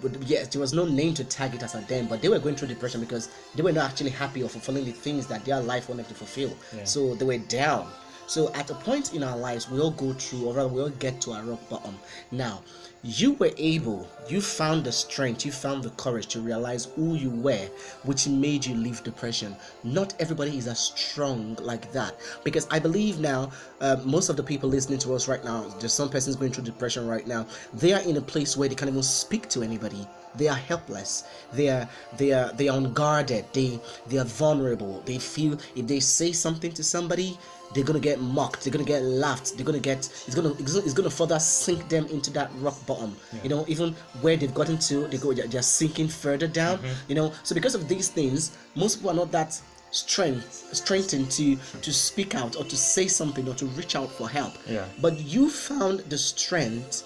but 0.00 0.22
yes, 0.22 0.48
there 0.48 0.60
was 0.60 0.72
no 0.72 0.84
name 0.84 1.14
to 1.14 1.24
tag 1.24 1.54
it 1.54 1.62
as 1.62 1.74
a 1.74 1.80
them, 1.80 2.06
but 2.06 2.22
they 2.22 2.28
were 2.28 2.38
going 2.38 2.54
through 2.54 2.68
depression 2.68 3.00
because 3.00 3.28
they 3.56 3.62
were 3.62 3.72
not 3.72 3.90
actually 3.90 4.10
happy 4.10 4.42
or 4.42 4.48
fulfilling 4.48 4.84
the 4.84 4.92
things 4.92 5.26
that 5.26 5.44
their 5.44 5.60
life 5.60 5.88
wanted 5.88 6.06
to 6.08 6.14
fulfill. 6.14 6.56
Yeah. 6.76 6.84
So 6.84 7.14
they 7.14 7.24
were 7.24 7.38
down. 7.38 7.90
So 8.26 8.52
at 8.54 8.70
a 8.70 8.74
point 8.74 9.14
in 9.14 9.22
our 9.22 9.36
lives, 9.36 9.70
we 9.70 9.80
all 9.80 9.90
go 9.90 10.12
through, 10.12 10.46
or 10.46 10.54
rather, 10.54 10.68
we 10.68 10.80
all 10.80 10.88
get 10.88 11.20
to 11.22 11.32
our 11.32 11.42
rock 11.42 11.68
bottom. 11.68 11.98
Now, 12.30 12.62
you 13.02 13.34
were 13.34 13.50
able, 13.58 14.08
you 14.28 14.40
found 14.40 14.84
the 14.84 14.92
strength, 14.92 15.44
you 15.44 15.52
found 15.52 15.82
the 15.82 15.90
courage 15.90 16.26
to 16.28 16.40
realize 16.40 16.86
who 16.96 17.14
you 17.16 17.28
were, 17.28 17.68
which 18.04 18.26
made 18.26 18.64
you 18.64 18.74
leave 18.74 19.04
depression. 19.04 19.54
Not 19.82 20.14
everybody 20.18 20.56
is 20.56 20.66
as 20.66 20.78
strong 20.78 21.56
like 21.60 21.92
that 21.92 22.18
because 22.44 22.66
I 22.70 22.78
believe 22.78 23.20
now, 23.20 23.50
uh, 23.82 23.98
most 24.04 24.30
of 24.30 24.36
the 24.38 24.42
people 24.42 24.70
listening 24.70 24.98
to 25.00 25.14
us 25.14 25.28
right 25.28 25.44
now, 25.44 25.68
there's 25.80 25.92
some 25.92 26.08
persons 26.08 26.36
going 26.36 26.52
through 26.52 26.64
depression 26.64 27.06
right 27.06 27.26
now. 27.26 27.46
They 27.74 27.92
are 27.92 28.00
in 28.00 28.16
a 28.16 28.22
place 28.22 28.56
where 28.56 28.70
they 28.70 28.74
can't 28.74 28.90
even 28.90 29.02
speak 29.02 29.50
to 29.50 29.62
anybody. 29.62 30.08
They 30.36 30.48
are 30.48 30.56
helpless. 30.56 31.24
They 31.52 31.68
are 31.68 31.88
they 32.16 32.32
are 32.32 32.52
they 32.52 32.68
are 32.68 32.76
unguarded. 32.76 33.44
They 33.52 33.78
they 34.08 34.18
are 34.18 34.24
vulnerable. 34.24 35.00
They 35.04 35.18
feel 35.18 35.58
if 35.76 35.86
they 35.86 36.00
say 36.00 36.32
something 36.32 36.72
to 36.72 36.82
somebody, 36.82 37.38
they're 37.74 37.84
gonna 37.84 38.00
get 38.00 38.20
mocked. 38.20 38.64
They're 38.64 38.72
gonna 38.72 38.84
get 38.84 39.02
laughed. 39.02 39.56
They're 39.56 39.66
gonna 39.66 39.78
get 39.78 39.98
it's 40.26 40.34
gonna 40.34 40.52
it's 40.58 40.92
gonna, 40.92 41.10
further 41.10 41.38
sink 41.38 41.88
them 41.88 42.06
into 42.06 42.30
that 42.32 42.50
rock 42.60 42.76
bottom. 42.86 43.16
You 43.42 43.48
know, 43.50 43.64
even 43.68 43.94
where 44.20 44.36
they've 44.36 44.54
gotten 44.54 44.78
to, 44.78 45.06
they 45.08 45.18
go 45.18 45.32
they're, 45.32 45.46
they're 45.46 45.62
sinking 45.62 46.08
further 46.08 46.46
down. 46.46 46.78
Mm-hmm. 46.78 47.08
You 47.08 47.14
know, 47.16 47.32
so 47.42 47.54
because 47.54 47.74
of 47.74 47.88
these 47.88 48.08
things, 48.08 48.56
most 48.74 48.96
people 48.96 49.10
are 49.10 49.14
not 49.14 49.32
that 49.32 49.60
strength 49.90 50.68
strengthened 50.72 51.30
to 51.30 51.56
to 51.80 51.92
speak 51.92 52.34
out 52.34 52.56
or 52.56 52.64
to 52.64 52.76
say 52.76 53.06
something 53.06 53.48
or 53.48 53.54
to 53.54 53.66
reach 53.66 53.96
out 53.96 54.10
for 54.10 54.28
help. 54.28 54.54
Yeah. 54.66 54.86
But 55.00 55.18
you 55.20 55.48
found 55.50 56.00
the 56.00 56.18
strength 56.18 57.04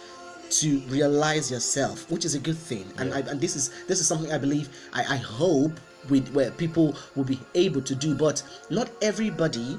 to 0.50 0.80
realize 0.88 1.50
yourself, 1.50 2.10
which 2.10 2.24
is 2.24 2.34
a 2.34 2.38
good 2.38 2.56
thing. 2.56 2.86
And 2.98 3.12
I, 3.12 3.20
and 3.20 3.40
this 3.40 3.56
is 3.56 3.70
this 3.86 4.00
is 4.00 4.06
something 4.06 4.32
I 4.32 4.38
believe 4.38 4.68
I, 4.92 5.00
I 5.00 5.16
hope 5.16 5.78
with 6.08 6.32
where 6.32 6.50
people 6.52 6.96
will 7.14 7.24
be 7.24 7.38
able 7.54 7.82
to 7.82 7.94
do. 7.94 8.14
But 8.14 8.42
not 8.70 8.90
everybody 9.02 9.78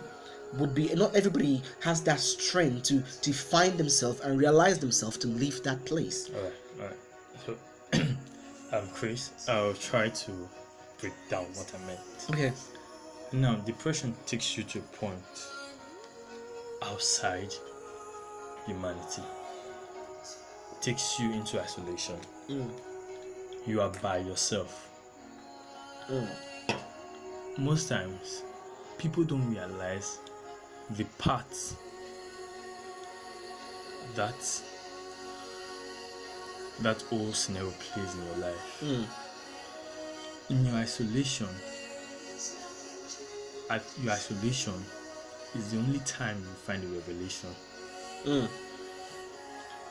would 0.57 0.73
be 0.73 0.93
not 0.95 1.15
everybody 1.15 1.61
has 1.81 2.01
that 2.03 2.19
strength 2.19 2.83
to 2.83 3.01
to 3.21 3.33
find 3.33 3.77
themselves 3.77 4.19
and 4.21 4.39
realize 4.39 4.79
themselves 4.79 5.17
to 5.19 5.27
leave 5.27 5.61
that 5.63 5.83
place. 5.85 6.29
All 6.35 6.41
right, 6.41 6.53
all 6.79 6.85
right. 6.87 6.97
So, 7.45 8.07
um, 8.77 8.87
Chris, 8.93 9.31
I'll 9.47 9.73
try 9.73 10.09
to 10.09 10.49
break 10.99 11.13
down 11.29 11.45
what 11.53 11.71
I 11.75 11.85
meant. 11.87 11.99
Okay. 12.31 12.51
Now, 13.31 13.55
depression 13.55 14.15
takes 14.25 14.57
you 14.57 14.63
to 14.63 14.79
a 14.79 14.81
point 14.81 15.21
outside 16.83 17.53
humanity. 18.65 19.21
It 20.71 20.81
takes 20.81 21.19
you 21.19 21.31
into 21.31 21.61
isolation. 21.61 22.15
Mm. 22.49 22.71
You 23.67 23.81
are 23.81 23.91
by 24.01 24.17
yourself. 24.17 24.89
Mm. 26.09 26.27
Most 27.59 27.89
times, 27.89 28.43
people 28.97 29.23
don't 29.23 29.47
realize 29.53 30.19
the 30.91 31.03
parts 31.17 31.75
that 34.15 34.61
that 36.81 37.01
whole 37.03 37.33
scenario 37.33 37.71
plays 37.71 38.15
in 38.15 38.25
your 38.25 38.35
life. 38.37 38.81
Mm. 38.81 39.05
In 40.49 40.65
your 40.65 40.75
isolation, 40.75 41.47
at 43.69 43.83
your 44.01 44.13
isolation 44.13 44.73
is 45.55 45.71
the 45.71 45.77
only 45.77 45.99
time 45.99 46.37
you 46.37 46.55
find 46.65 46.83
a 46.83 46.87
revelation. 46.87 47.49
Mm. 48.25 48.47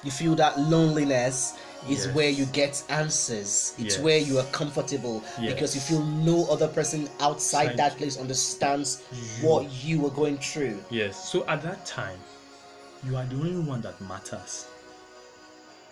You 0.04 0.10
feel 0.10 0.34
that 0.36 0.58
loneliness 0.58 1.54
is 1.88 2.06
Yes. 2.06 2.14
where 2.14 2.28
you 2.30 2.46
get 2.46 2.82
answers. 2.88 3.74
It's 3.78 3.94
Yes. 3.94 3.98
where 3.98 4.18
you 4.18 4.38
are 4.38 4.44
comfortable 4.52 5.22
because 5.40 5.74
you 5.74 5.80
feel 5.80 6.02
no 6.02 6.46
other 6.46 6.68
person 6.68 7.08
outside 7.20 7.70
Outside 7.70 7.76
that 7.76 7.96
place 7.96 8.16
understands 8.16 9.02
you. 9.12 9.48
what 9.48 9.70
you 9.84 10.06
are 10.06 10.10
going 10.10 10.38
through. 10.38 10.82
Yes. 10.90 11.30
So 11.30 11.44
at 11.48 11.62
that 11.62 11.84
time, 11.86 12.18
you 13.04 13.16
are 13.16 13.24
the 13.24 13.36
only 13.36 13.58
one 13.60 13.80
that 13.82 14.00
matters, 14.00 14.66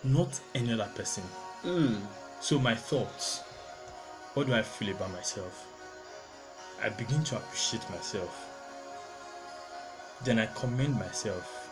not 0.03 0.39
any 0.55 0.73
other 0.73 0.89
person. 0.95 1.23
Mm. 1.63 2.01
So 2.41 2.59
my 2.59 2.75
thoughts, 2.75 3.39
what 4.33 4.47
do 4.47 4.53
I 4.53 4.61
feel 4.61 4.89
about 4.95 5.11
myself? 5.11 5.65
I 6.81 6.89
begin 6.89 7.23
to 7.25 7.37
appreciate 7.37 7.89
myself. 7.89 8.29
Then 10.23 10.39
I 10.39 10.45
commend 10.47 10.95
myself. 10.95 11.69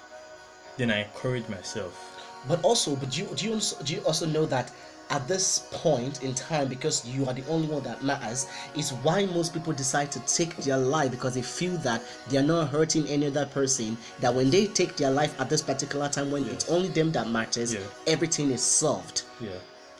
Then 0.77 0.91
I 0.91 1.03
encourage 1.03 1.47
myself. 1.47 2.14
But 2.47 2.63
also, 2.63 2.95
but 2.95 3.09
do 3.11 3.21
you 3.21 3.27
do 3.35 3.45
you 3.47 3.53
also, 3.53 3.83
do 3.83 3.93
you 3.95 4.01
also 4.01 4.25
know 4.25 4.45
that 4.45 4.71
at 5.11 5.27
this 5.27 5.67
point 5.71 6.23
in 6.23 6.33
time, 6.33 6.67
because 6.67 7.05
you 7.05 7.27
are 7.27 7.33
the 7.33 7.45
only 7.47 7.67
one 7.67 7.83
that 7.83 8.03
matters, 8.03 8.47
is 8.75 8.91
why 9.03 9.25
most 9.27 9.53
people 9.53 9.71
decide 9.73 10.11
to 10.11 10.19
take 10.21 10.55
their 10.57 10.77
life 10.77 11.11
because 11.11 11.35
they 11.35 11.43
feel 11.43 11.77
that 11.77 12.01
they 12.29 12.37
are 12.37 12.43
not 12.43 12.69
hurting 12.69 13.07
any 13.07 13.27
other 13.27 13.45
person. 13.45 13.97
That 14.19 14.33
when 14.33 14.49
they 14.49 14.65
take 14.67 14.95
their 14.95 15.11
life 15.11 15.39
at 15.39 15.49
this 15.49 15.61
particular 15.61 16.09
time, 16.09 16.31
when 16.31 16.45
it's 16.49 16.67
only 16.69 16.89
them 16.89 17.11
that 17.11 17.29
matters, 17.29 17.73
Yeah. 17.73 17.81
everything 18.07 18.49
is 18.51 18.63
solved. 18.63 19.23
Yeah. 19.39 19.49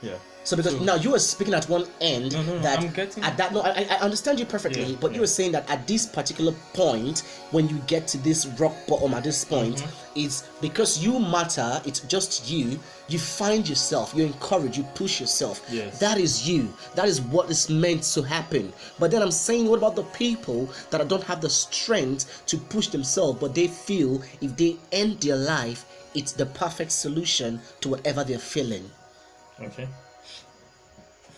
Yeah. 0.02 0.18
So 0.46 0.56
because 0.56 0.74
So- 0.74 0.84
now 0.84 0.96
you 0.96 1.10
were 1.12 1.20
speaking 1.20 1.54
at 1.56 1.68
one 1.68 1.86
end 2.02 2.32
No, 2.34 2.42
no, 2.44 2.60
that 2.60 2.94
getting- 2.94 3.24
at 3.24 3.36
that 3.38 3.52
no 3.52 3.62
I, 3.62 3.88
I 3.90 3.96
understand 3.98 4.40
you 4.40 4.46
perfectly, 4.46 4.84
Yeah, 4.92 4.98
but 5.02 5.14
you 5.14 5.20
were 5.22 5.28
saying 5.28 5.52
that 5.54 5.68
at 5.70 5.88
this 5.88 6.06
particular 6.06 6.54
point 6.74 7.24
when 7.52 7.68
you 7.68 7.80
get 7.88 8.08
to 8.10 8.18
this 8.20 8.46
rock 8.60 8.74
bottom 8.88 9.14
at 9.16 9.24
this 9.24 9.44
point, 9.44 9.78
Mm-hmm. 9.78 10.20
it's 10.24 10.44
because 10.62 11.00
you 11.04 11.20
matter, 11.20 11.82
it's 11.84 12.02
just 12.02 12.48
you, 12.50 12.80
you 13.08 13.18
find 13.18 13.68
yourself, 13.68 14.14
you 14.16 14.24
encourage, 14.24 14.78
you 14.78 14.84
push 14.96 15.20
yourself. 15.20 15.62
Yes. 15.70 15.98
That 16.00 16.18
is 16.20 16.48
you. 16.48 16.72
That 16.94 17.08
is 17.08 17.22
what 17.22 17.50
is 17.50 17.68
meant 17.70 18.04
to 18.14 18.22
happen. 18.22 18.72
But 19.00 19.10
then 19.12 19.22
I'm 19.24 19.32
saying 19.32 19.68
what 19.68 19.78
about 19.80 19.96
the 19.96 20.04
people 20.04 20.70
that 20.92 21.08
don't 21.08 21.24
have 21.24 21.42
the 21.42 21.50
strength 21.50 22.44
to 22.48 22.58
push 22.58 22.88
themselves, 22.90 23.40
but 23.40 23.56
they 23.56 23.68
feel 23.68 24.22
if 24.42 24.56
they 24.56 24.78
end 24.92 25.22
their 25.22 25.38
life, 25.38 25.86
it's 26.14 26.34
the 26.34 26.46
perfect 26.46 26.92
solution 26.92 27.60
to 27.82 27.90
whatever 27.90 28.24
they're 28.24 28.38
feeling. 28.40 28.90
Okay. 29.60 29.88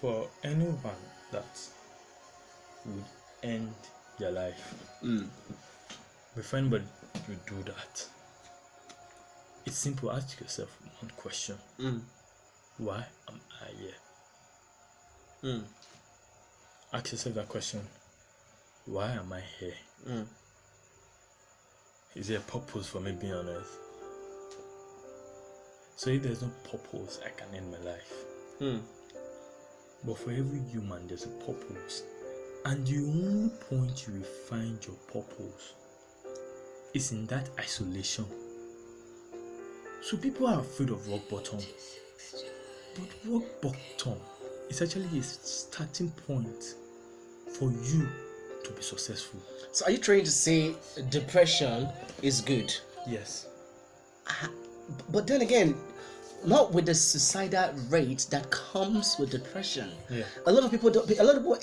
For 0.01 0.27
anyone 0.44 1.01
that 1.32 1.60
would 2.86 3.04
end 3.42 3.74
their 4.20 4.32
life, 4.32 4.75
if 6.36 6.54
anybody 6.54 6.86
would 7.27 7.46
do 7.48 7.63
that, 7.63 8.06
it's 9.66 9.77
simple. 9.77 10.12
Ask 10.12 10.39
yourself 10.39 10.70
one 11.01 11.12
question: 11.18 11.58
Mm. 11.80 12.01
Why 12.77 13.06
am 13.27 13.42
I 13.62 13.72
here? 13.82 13.96
Mm. 15.44 15.63
Ask 16.94 17.12
yourself 17.12 17.36
that 17.36 17.50
question: 17.50 17.82
Why 18.86 19.12
am 19.13 19.34
I 19.34 19.42
here? 19.60 19.74
Mm. 20.08 20.27
Is 22.16 22.27
there 22.27 22.38
a 22.38 22.42
purpose 22.42 22.88
for 22.88 23.00
me 23.00 23.13
being 23.13 23.34
on 23.34 23.50
earth? 23.50 23.77
So 25.96 26.12
if 26.12 26.22
there's 26.22 26.44
no 26.44 26.51
purpose, 26.72 27.20
I 27.25 27.30
can 27.30 27.56
end 27.56 27.72
my 27.72 27.80
life. 27.80 28.13
But 30.04 30.18
for 30.18 30.32
every 30.32 30.62
human, 30.72 31.08
there's 31.08 31.25
a 31.25 31.30
purpose. 31.46 32.04
And 32.66 32.86
the 32.86 32.98
only 32.98 33.50
point 33.70 34.08
you 34.08 34.13
will 34.13 34.24
find 34.24 34.86
your 34.86 34.96
purpose 35.12 35.74
is 36.94 37.12
in 37.12 37.25
that 37.27 37.50
isolation. 37.60 38.25
So 40.01 40.18
people 40.18 40.48
are 40.48 40.60
afraid 40.60 40.89
of 40.89 41.08
rock 41.10 41.27
bottom. 41.30 41.60
But 42.96 43.32
rock 43.32 43.44
bottom 43.62 44.20
is 44.70 44.82
actually 44.82 45.20
a 45.20 45.24
starting 45.24 46.12
point 46.27 46.75
for 47.58 47.72
you 47.72 48.08
to 48.63 48.72
be 48.72 48.82
successful. 48.82 49.39
So 49.72 49.86
are 49.86 49.92
you 49.92 49.98
trying 49.98 50.24
to 50.24 50.32
say 50.32 50.75
depression 51.10 51.89
is 52.22 52.42
good? 52.42 52.74
Yes. 53.08 53.48
But 55.10 55.27
then 55.27 55.42
again, 55.42 55.75
not 56.48 56.72
with 56.74 56.86
the 56.86 56.96
suicidal 56.96 57.74
rate 57.89 58.25
that 58.30 58.50
comes 58.50 59.18
with 59.20 59.30
depression. 59.32 59.92
Yeah. 60.10 60.24
A 60.46 60.51
lot 60.51 60.63
of 60.63 60.72
people 60.72 60.89
don't. 60.89 61.10
A 61.20 61.24
lot 61.24 61.36
of 61.36 61.44
people. 61.44 61.58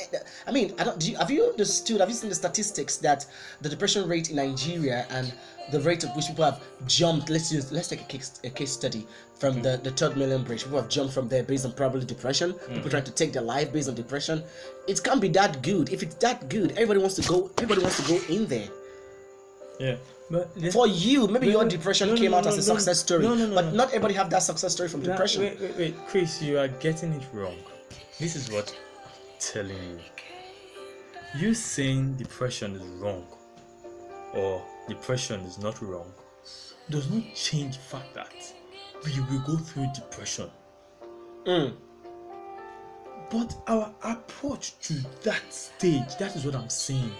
I 0.46 0.52
mean, 0.52 0.74
I 0.78 0.84
don't. 0.84 1.00
Do 1.00 1.10
you, 1.10 1.16
have 1.16 1.30
you 1.30 1.44
understood? 1.44 2.00
Have 2.00 2.08
you 2.08 2.14
seen 2.14 2.28
the 2.28 2.34
statistics 2.34 2.98
that 2.98 3.26
the 3.62 3.68
depression 3.68 4.06
rate 4.08 4.30
in 4.30 4.36
Nigeria 4.36 5.06
and 5.10 5.32
the 5.72 5.80
rate 5.80 6.04
at 6.04 6.14
which 6.14 6.26
people 6.26 6.44
have 6.44 6.60
jumped? 6.86 7.30
Let's 7.30 7.50
use. 7.50 7.72
Let's 7.72 7.88
take 7.88 8.02
a 8.02 8.04
case, 8.04 8.40
a 8.44 8.50
case 8.50 8.72
study 8.72 9.06
from 9.38 9.62
the 9.62 9.80
the 9.82 9.90
Third 9.90 10.16
Mainland 10.16 10.44
Bridge. 10.44 10.64
People 10.64 10.80
have 10.80 10.90
jumped 10.90 11.14
from 11.14 11.28
there 11.28 11.42
based 11.42 11.64
on 11.64 11.72
probably 11.72 12.04
depression. 12.04 12.52
Mm-hmm. 12.52 12.74
People 12.74 12.90
trying 12.90 13.04
to 13.04 13.12
take 13.12 13.32
their 13.32 13.42
life 13.42 13.72
based 13.72 13.88
on 13.88 13.94
depression. 13.94 14.42
It 14.86 15.02
can't 15.02 15.20
be 15.20 15.28
that 15.28 15.62
good. 15.62 15.88
If 15.90 16.02
it's 16.02 16.16
that 16.16 16.50
good, 16.50 16.72
everybody 16.72 17.00
wants 17.00 17.16
to 17.16 17.22
go. 17.22 17.50
Everybody 17.56 17.80
wants 17.80 18.02
to 18.02 18.08
go 18.12 18.20
in 18.28 18.46
there. 18.46 18.68
Yeah. 19.78 19.96
But 20.30 20.54
the- 20.54 20.70
For 20.70 20.86
you, 20.86 21.26
maybe 21.28 21.46
Wait, 21.46 21.52
your 21.52 21.62
wait, 21.62 21.70
depression 21.70 22.08
no, 22.08 22.14
no, 22.14 22.20
came 22.20 22.30
no, 22.30 22.38
out 22.38 22.46
as 22.46 22.54
a 22.54 22.72
no, 22.72 22.76
success 22.76 23.00
story. 23.00 23.24
no, 23.24 23.34
no, 23.34 23.46
no, 23.46 23.54
but 23.54 23.66
no. 23.66 23.70
not 23.72 23.88
everybody 23.88 24.14
have 24.14 24.30
that 24.30 24.42
success 24.42 24.72
story 24.72 24.88
from 24.88 25.02
Nah, 25.02 25.08
depression. 25.12 25.42
Wait, 25.42 25.60
wait, 25.60 25.76
wait, 25.76 26.06
Chris, 26.06 26.40
you 26.40 26.58
are 26.58 26.68
getting 26.68 27.12
it 27.12 27.22
wrong. 27.32 27.56
This 28.18 28.36
is 28.36 28.50
what 28.50 28.70
I'm 29.04 29.10
telling 29.40 29.76
you. 29.76 29.98
You 31.36 31.52
saying 31.54 32.14
depression 32.16 32.76
is 32.76 32.82
wrong 33.00 33.26
or 34.32 34.62
depression 34.88 35.40
is 35.40 35.58
not 35.58 35.80
wrong 35.82 36.12
does 36.90 37.10
not 37.10 37.22
change 37.34 37.76
the 37.76 37.82
fact 37.82 38.14
that 38.14 38.34
we 39.04 39.20
will 39.20 39.40
go 39.40 39.56
through 39.56 39.88
depression. 39.94 40.50
Mm. 41.46 41.74
But 43.30 43.54
our 43.66 43.92
approach 44.02 44.78
to 44.80 44.94
that 45.22 45.42
stage, 45.52 46.16
that 46.18 46.36
is 46.36 46.44
what 46.44 46.54
I'm 46.54 46.68
saying. 46.68 47.10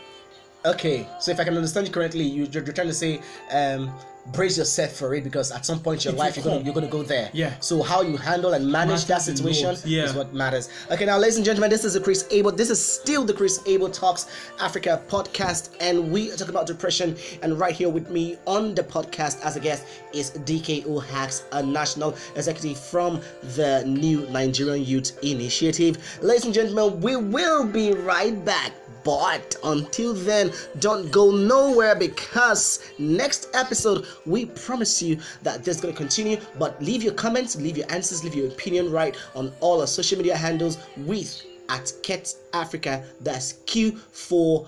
Okay, 0.66 1.06
so 1.20 1.30
if 1.30 1.38
I 1.38 1.44
can 1.44 1.54
understand 1.56 1.86
you 1.86 1.92
correctly, 1.92 2.24
you, 2.24 2.48
you're 2.50 2.62
trying 2.62 2.86
to 2.86 2.94
say, 2.94 3.20
um, 3.52 3.92
brace 4.32 4.56
yourself 4.56 4.92
for 4.92 5.14
it 5.14 5.22
because 5.22 5.52
at 5.52 5.66
some 5.66 5.80
point 5.80 6.04
in 6.04 6.12
your 6.12 6.16
It 6.16 6.18
life 6.18 6.36
you're 6.36 6.44
gonna 6.44 6.64
you're 6.64 6.74
gonna 6.74 6.86
go 6.86 7.02
there. 7.02 7.30
Yeah. 7.32 7.54
So 7.60 7.82
how 7.82 8.02
you 8.02 8.16
handle 8.16 8.54
and 8.54 8.70
manage 8.70 9.04
that 9.04 9.14
Matters 9.14 9.24
situation 9.24 9.76
yeah. 9.84 10.04
is 10.04 10.14
what 10.14 10.32
matters. 10.32 10.68
Okay, 10.90 11.04
now 11.04 11.18
ladies 11.18 11.36
and 11.36 11.44
gentlemen, 11.44 11.70
this 11.70 11.84
is 11.84 11.94
the 11.94 12.00
Chris 12.00 12.26
Abel. 12.30 12.50
This 12.50 12.70
is 12.70 12.84
still 12.84 13.24
the 13.24 13.34
Chris 13.34 13.60
Abel 13.66 13.90
Talks 13.90 14.26
Africa 14.60 15.02
podcast, 15.08 15.70
and 15.80 16.10
we 16.10 16.30
are 16.32 16.36
talking 16.36 16.54
about 16.54 16.66
depression. 16.66 17.16
And 17.42 17.58
right 17.58 17.74
here 17.74 17.88
with 17.88 18.10
me 18.10 18.36
on 18.46 18.74
the 18.74 18.82
podcast 18.82 19.42
as 19.42 19.56
a 19.56 19.60
guest 19.60 19.86
is 20.12 20.30
DKO 20.30 21.04
Hacks, 21.04 21.44
a 21.52 21.62
national 21.62 22.16
executive 22.36 22.78
from 22.78 23.20
the 23.56 23.84
New 23.86 24.26
Nigerian 24.28 24.84
Youth 24.84 25.18
Initiative. 25.22 25.98
Ladies 26.22 26.44
and 26.44 26.54
gentlemen, 26.54 27.00
we 27.00 27.16
will 27.16 27.66
be 27.66 27.92
right 27.92 28.42
back. 28.44 28.72
But 29.04 29.56
until 29.62 30.14
then, 30.14 30.50
don't 30.78 31.10
go 31.12 31.30
nowhere 31.30 31.94
because 31.94 32.80
next 32.98 33.48
episode 33.52 34.06
we 34.26 34.46
promise 34.46 35.02
you 35.02 35.18
that 35.42 35.64
this 35.64 35.76
is 35.76 35.82
going 35.82 35.94
to 35.94 35.98
continue. 35.98 36.38
But 36.58 36.80
leave 36.82 37.02
your 37.02 37.14
comments, 37.14 37.56
leave 37.56 37.76
your 37.76 37.90
answers, 37.90 38.24
leave 38.24 38.34
your 38.34 38.48
opinion 38.48 38.90
right 38.90 39.16
on 39.34 39.52
all 39.60 39.80
our 39.80 39.86
social 39.86 40.18
media 40.18 40.36
handles 40.36 40.78
with 40.98 41.42
at 41.68 41.92
QET 42.02 42.34
Africa. 42.52 43.04
That's 43.20 43.54
Q 43.66 43.96
for 43.96 44.66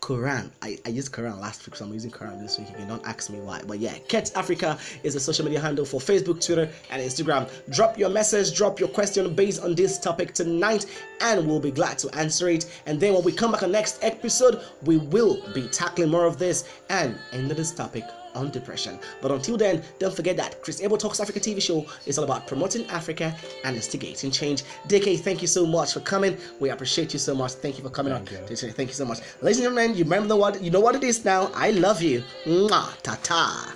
Quran. 0.00 0.50
I, 0.62 0.78
I 0.86 0.90
used 0.90 1.12
Quran 1.12 1.40
last 1.40 1.66
week, 1.66 1.76
so 1.76 1.84
I'm 1.84 1.92
using 1.92 2.10
Quran 2.10 2.40
this 2.40 2.58
week. 2.58 2.70
You 2.70 2.76
can 2.76 2.88
don't 2.88 3.06
ask 3.06 3.30
me 3.30 3.40
why. 3.40 3.62
But 3.66 3.78
yeah, 3.78 3.94
QET 4.08 4.34
Africa 4.36 4.78
is 5.02 5.14
a 5.14 5.20
social 5.20 5.44
media 5.44 5.60
handle 5.60 5.84
for 5.84 6.00
Facebook, 6.00 6.44
Twitter, 6.44 6.70
and 6.90 7.02
Instagram. 7.02 7.50
Drop 7.70 7.98
your 7.98 8.08
message, 8.08 8.56
drop 8.56 8.78
your 8.80 8.88
question 8.88 9.34
based 9.34 9.62
on 9.62 9.74
this 9.74 9.98
topic 9.98 10.34
tonight, 10.34 10.86
and 11.20 11.46
we'll 11.46 11.60
be 11.60 11.70
glad 11.70 11.98
to 11.98 12.16
answer 12.16 12.48
it. 12.48 12.80
And 12.86 13.00
then 13.00 13.14
when 13.14 13.24
we 13.24 13.32
come 13.32 13.52
back 13.52 13.62
on 13.62 13.72
next 13.72 14.02
episode, 14.02 14.62
we 14.82 14.98
will 14.98 15.42
be 15.52 15.68
tackling 15.68 16.10
more 16.10 16.26
of 16.26 16.38
this 16.38 16.68
and 16.90 17.16
end 17.32 17.50
this 17.50 17.72
topic 17.72 18.04
on 18.38 18.50
depression. 18.50 18.98
But 19.20 19.32
until 19.32 19.56
then, 19.56 19.82
don't 19.98 20.14
forget 20.14 20.36
that 20.36 20.62
Chris 20.62 20.80
Abel 20.80 20.96
Talks 20.96 21.20
Africa 21.20 21.40
TV 21.40 21.60
show 21.60 21.86
is 22.06 22.18
all 22.18 22.24
about 22.24 22.46
promoting 22.46 22.86
Africa 22.86 23.34
and 23.64 23.76
instigating 23.76 24.30
change. 24.30 24.62
DK, 24.88 25.20
thank 25.20 25.42
you 25.42 25.48
so 25.48 25.66
much 25.66 25.92
for 25.92 26.00
coming. 26.00 26.36
We 26.60 26.70
appreciate 26.70 27.12
you 27.12 27.18
so 27.18 27.34
much. 27.34 27.52
Thank 27.52 27.76
you 27.78 27.84
for 27.84 27.90
coming 27.90 28.12
Thank 28.14 28.32
on. 28.32 28.48
you. 28.48 28.56
Thank 28.56 28.88
you 28.88 28.94
so 28.94 29.04
much. 29.04 29.18
Ladies 29.42 29.58
and 29.58 29.64
gentlemen, 29.66 29.96
you 29.96 30.04
remember 30.04 30.36
what 30.36 30.62
you 30.62 30.70
know 30.70 30.80
what 30.80 30.94
it 30.94 31.04
is 31.04 31.24
now. 31.24 31.50
I 31.54 31.70
love 31.70 32.00
you. 32.02 32.22
Mwah, 32.46 33.02
ta-ta. 33.02 33.74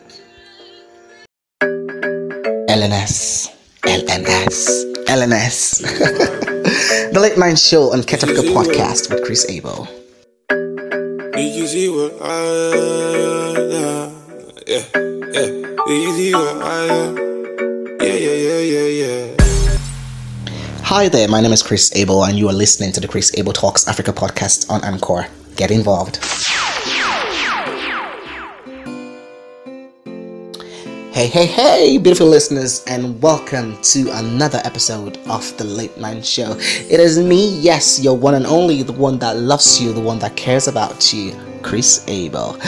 LNS. 2.68 3.52
LNS. 3.82 4.94
LNS. 5.06 5.82
the 7.12 7.20
late 7.20 7.36
night 7.36 7.58
show 7.58 7.92
on 7.92 8.00
QET 8.00 8.22
Africa 8.22 8.42
podcast 8.42 9.10
with 9.10 9.24
Chris 9.24 9.44
Abel. 9.48 9.88
Make 11.34 11.54
you 11.54 11.66
see 11.66 11.88
what 11.88 12.12
I 12.20 14.01
Hi 14.72 14.78
there, 21.10 21.28
my 21.28 21.42
name 21.42 21.52
is 21.52 21.62
Chris 21.62 21.94
Abel, 21.94 22.24
and 22.24 22.38
you 22.38 22.48
are 22.48 22.54
listening 22.54 22.90
to 22.92 23.00
the 23.00 23.06
Chris 23.06 23.30
Abel 23.36 23.52
Talks 23.52 23.86
Africa 23.86 24.14
podcast 24.14 24.70
on 24.70 24.82
Anchor. 24.82 25.26
Get 25.56 25.70
involved. 25.70 26.16
Hey, 31.12 31.26
hey, 31.26 31.44
hey, 31.44 31.98
beautiful 31.98 32.28
listeners, 32.28 32.82
and 32.86 33.20
welcome 33.20 33.76
to 33.82 34.10
another 34.12 34.62
episode 34.64 35.18
of 35.28 35.54
the 35.58 35.64
Late 35.64 35.98
Night 35.98 36.24
Show. 36.24 36.56
It 36.58 36.98
is 36.98 37.18
me, 37.18 37.58
yes, 37.60 38.02
your 38.02 38.16
one 38.16 38.36
and 38.36 38.46
only, 38.46 38.82
the 38.82 38.94
one 38.94 39.18
that 39.18 39.36
loves 39.36 39.82
you, 39.82 39.92
the 39.92 40.00
one 40.00 40.18
that 40.20 40.34
cares 40.34 40.66
about 40.66 41.12
you, 41.12 41.36
Chris 41.62 42.04
Abel. 42.08 42.58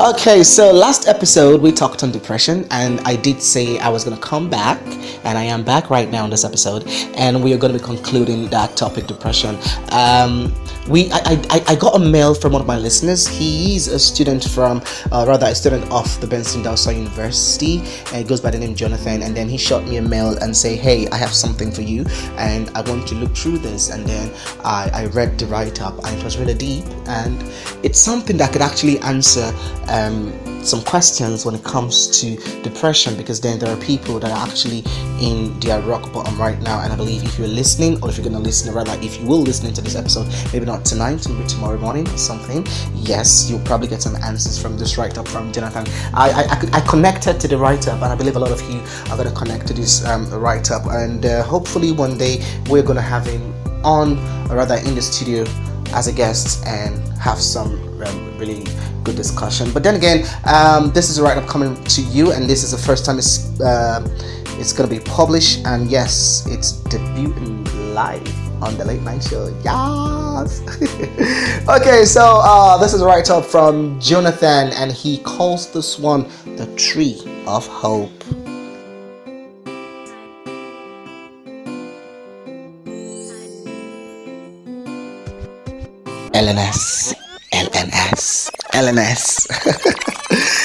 Okay, 0.00 0.42
so 0.42 0.72
last 0.72 1.08
episode 1.08 1.60
we 1.60 1.72
talked 1.72 2.02
on 2.02 2.10
depression, 2.10 2.66
and 2.70 3.00
I 3.00 3.16
did 3.16 3.40
say 3.42 3.78
I 3.78 3.88
was 3.88 4.04
going 4.04 4.16
to 4.16 4.22
come 4.22 4.50
back, 4.50 4.80
and 5.24 5.38
I 5.38 5.44
am 5.44 5.64
back 5.64 5.90
right 5.90 6.10
now 6.10 6.24
in 6.24 6.30
this 6.30 6.44
episode, 6.44 6.86
and 7.16 7.42
we 7.42 7.54
are 7.54 7.58
going 7.58 7.72
to 7.72 7.78
be 7.78 7.84
concluding 7.84 8.48
that 8.48 8.76
topic, 8.76 9.06
depression. 9.06 9.56
Um, 9.90 10.52
we, 10.88 11.10
I, 11.12 11.40
I, 11.50 11.64
I 11.68 11.74
got 11.76 11.94
a 11.94 11.98
mail 11.98 12.34
from 12.34 12.52
one 12.52 12.60
of 12.60 12.66
my 12.66 12.76
listeners. 12.76 13.26
He's 13.26 13.86
a 13.86 13.98
student 13.98 14.44
from, 14.44 14.82
uh, 15.12 15.24
rather, 15.28 15.46
a 15.46 15.54
student 15.54 15.90
of 15.92 16.20
the 16.20 16.26
Benson 16.26 16.62
Idahosa 16.62 16.94
University, 16.94 17.78
and 17.78 18.16
he 18.16 18.24
goes 18.24 18.40
by 18.40 18.50
the 18.50 18.58
name 18.58 18.74
Jonathan. 18.74 19.22
And 19.22 19.36
then 19.36 19.48
he 19.48 19.56
shot 19.56 19.84
me 19.84 19.98
a 19.98 20.02
mail 20.02 20.36
and 20.38 20.56
say, 20.56 20.76
"Hey, 20.76 21.08
I 21.10 21.16
have 21.16 21.32
something 21.32 21.70
for 21.70 21.82
you, 21.82 22.04
and 22.36 22.68
I 22.74 22.80
want 22.82 23.06
to 23.08 23.14
look 23.14 23.36
through 23.36 23.58
this." 23.58 23.90
And 23.90 24.04
then 24.06 24.32
I, 24.64 24.90
I 24.92 25.06
read 25.06 25.38
the 25.38 25.46
write 25.46 25.80
up, 25.80 25.98
and 26.04 26.18
it 26.18 26.24
was 26.24 26.36
really 26.36 26.54
deep, 26.54 26.84
and 27.06 27.42
it's 27.82 28.00
something 28.00 28.36
that 28.38 28.52
could 28.52 28.62
actually 28.62 28.98
answer 29.00 29.52
um, 29.88 30.32
some 30.64 30.82
questions 30.82 31.44
when 31.44 31.54
it 31.54 31.64
comes 31.64 32.20
to 32.20 32.36
depression, 32.62 33.16
because 33.16 33.40
then 33.40 33.58
there 33.58 33.70
are 33.70 33.80
people 33.80 34.18
that 34.20 34.30
are 34.30 34.46
actually 34.48 34.84
in 35.20 35.58
their 35.60 35.80
rock 35.82 36.12
bottom 36.12 36.36
right 36.40 36.60
now, 36.60 36.80
and 36.80 36.92
I 36.92 36.96
believe 36.96 37.22
if 37.22 37.38
you're 37.38 37.48
listening, 37.48 38.02
or 38.02 38.08
if 38.08 38.16
you're 38.16 38.24
gonna 38.24 38.38
listen, 38.38 38.72
rather, 38.74 38.96
if 39.00 39.20
you 39.20 39.26
will 39.26 39.42
listen 39.42 39.72
to 39.72 39.80
this 39.80 39.96
episode, 39.96 40.26
maybe 40.52 40.66
not 40.72 40.84
tonight, 40.86 41.28
maybe 41.28 41.46
tomorrow 41.46 41.78
morning 41.78 42.08
or 42.08 42.16
something. 42.16 42.66
Yes, 42.94 43.48
you'll 43.48 43.66
probably 43.70 43.88
get 43.88 44.00
some 44.00 44.16
answers 44.16 44.60
from 44.60 44.78
this 44.78 44.96
write 44.96 45.18
up 45.18 45.28
from 45.28 45.52
Jonathan. 45.52 45.84
I 46.14 46.26
I, 46.32 46.78
I, 46.78 46.80
connected 46.80 47.38
to 47.40 47.46
the 47.48 47.58
write 47.58 47.88
up, 47.88 48.00
and 48.02 48.10
I 48.14 48.16
believe 48.16 48.36
a 48.36 48.38
lot 48.46 48.52
of 48.52 48.60
you 48.70 48.80
are 49.10 49.16
gonna 49.16 49.36
connect 49.42 49.66
to 49.68 49.74
this 49.74 50.04
um, 50.06 50.30
write 50.30 50.70
up, 50.70 50.86
and 50.86 51.26
uh, 51.26 51.42
hopefully 51.42 51.92
one 51.92 52.16
day 52.16 52.42
we're 52.70 52.82
gonna 52.82 53.08
have 53.14 53.26
him 53.26 53.42
on, 53.84 54.18
or 54.50 54.56
rather 54.56 54.76
in 54.88 54.94
the 54.94 55.02
studio 55.02 55.44
as 55.92 56.06
a 56.08 56.12
guest 56.12 56.66
and 56.66 56.96
have 57.18 57.38
some 57.38 57.72
um, 58.06 58.38
really 58.38 58.64
good 59.04 59.16
discussion. 59.16 59.70
But 59.74 59.82
then 59.82 59.96
again, 59.96 60.24
um, 60.46 60.90
this 60.92 61.10
is 61.10 61.18
a 61.18 61.22
write 61.22 61.36
up 61.36 61.46
coming 61.46 61.76
to 61.96 62.00
you, 62.16 62.32
and 62.32 62.48
this 62.48 62.64
is 62.64 62.70
the 62.70 62.82
first 62.88 63.04
time 63.04 63.18
it's 63.18 63.60
uh, 63.60 64.00
it's 64.60 64.72
gonna 64.72 64.88
be 64.88 65.00
published, 65.00 65.66
and 65.66 65.90
yes, 65.90 66.46
it's 66.46 66.80
debuting 66.88 67.60
live 67.94 68.41
on 68.62 68.78
the 68.78 68.84
late 68.84 69.02
night 69.02 69.22
show. 69.22 69.48
Yes. 69.64 70.62
okay, 71.68 72.04
so 72.04 72.40
uh, 72.42 72.78
this 72.78 72.94
is 72.94 73.00
a 73.02 73.06
write 73.06 73.28
up 73.28 73.44
from 73.44 74.00
Jonathan, 74.00 74.72
and 74.74 74.92
he 74.92 75.18
calls 75.18 75.72
this 75.72 75.98
one 75.98 76.28
the 76.56 76.66
Tree 76.76 77.20
of 77.46 77.66
Hope. 77.66 78.10
LNS, 86.32 87.14
LNS, 87.52 88.50
LNS. 88.72 89.46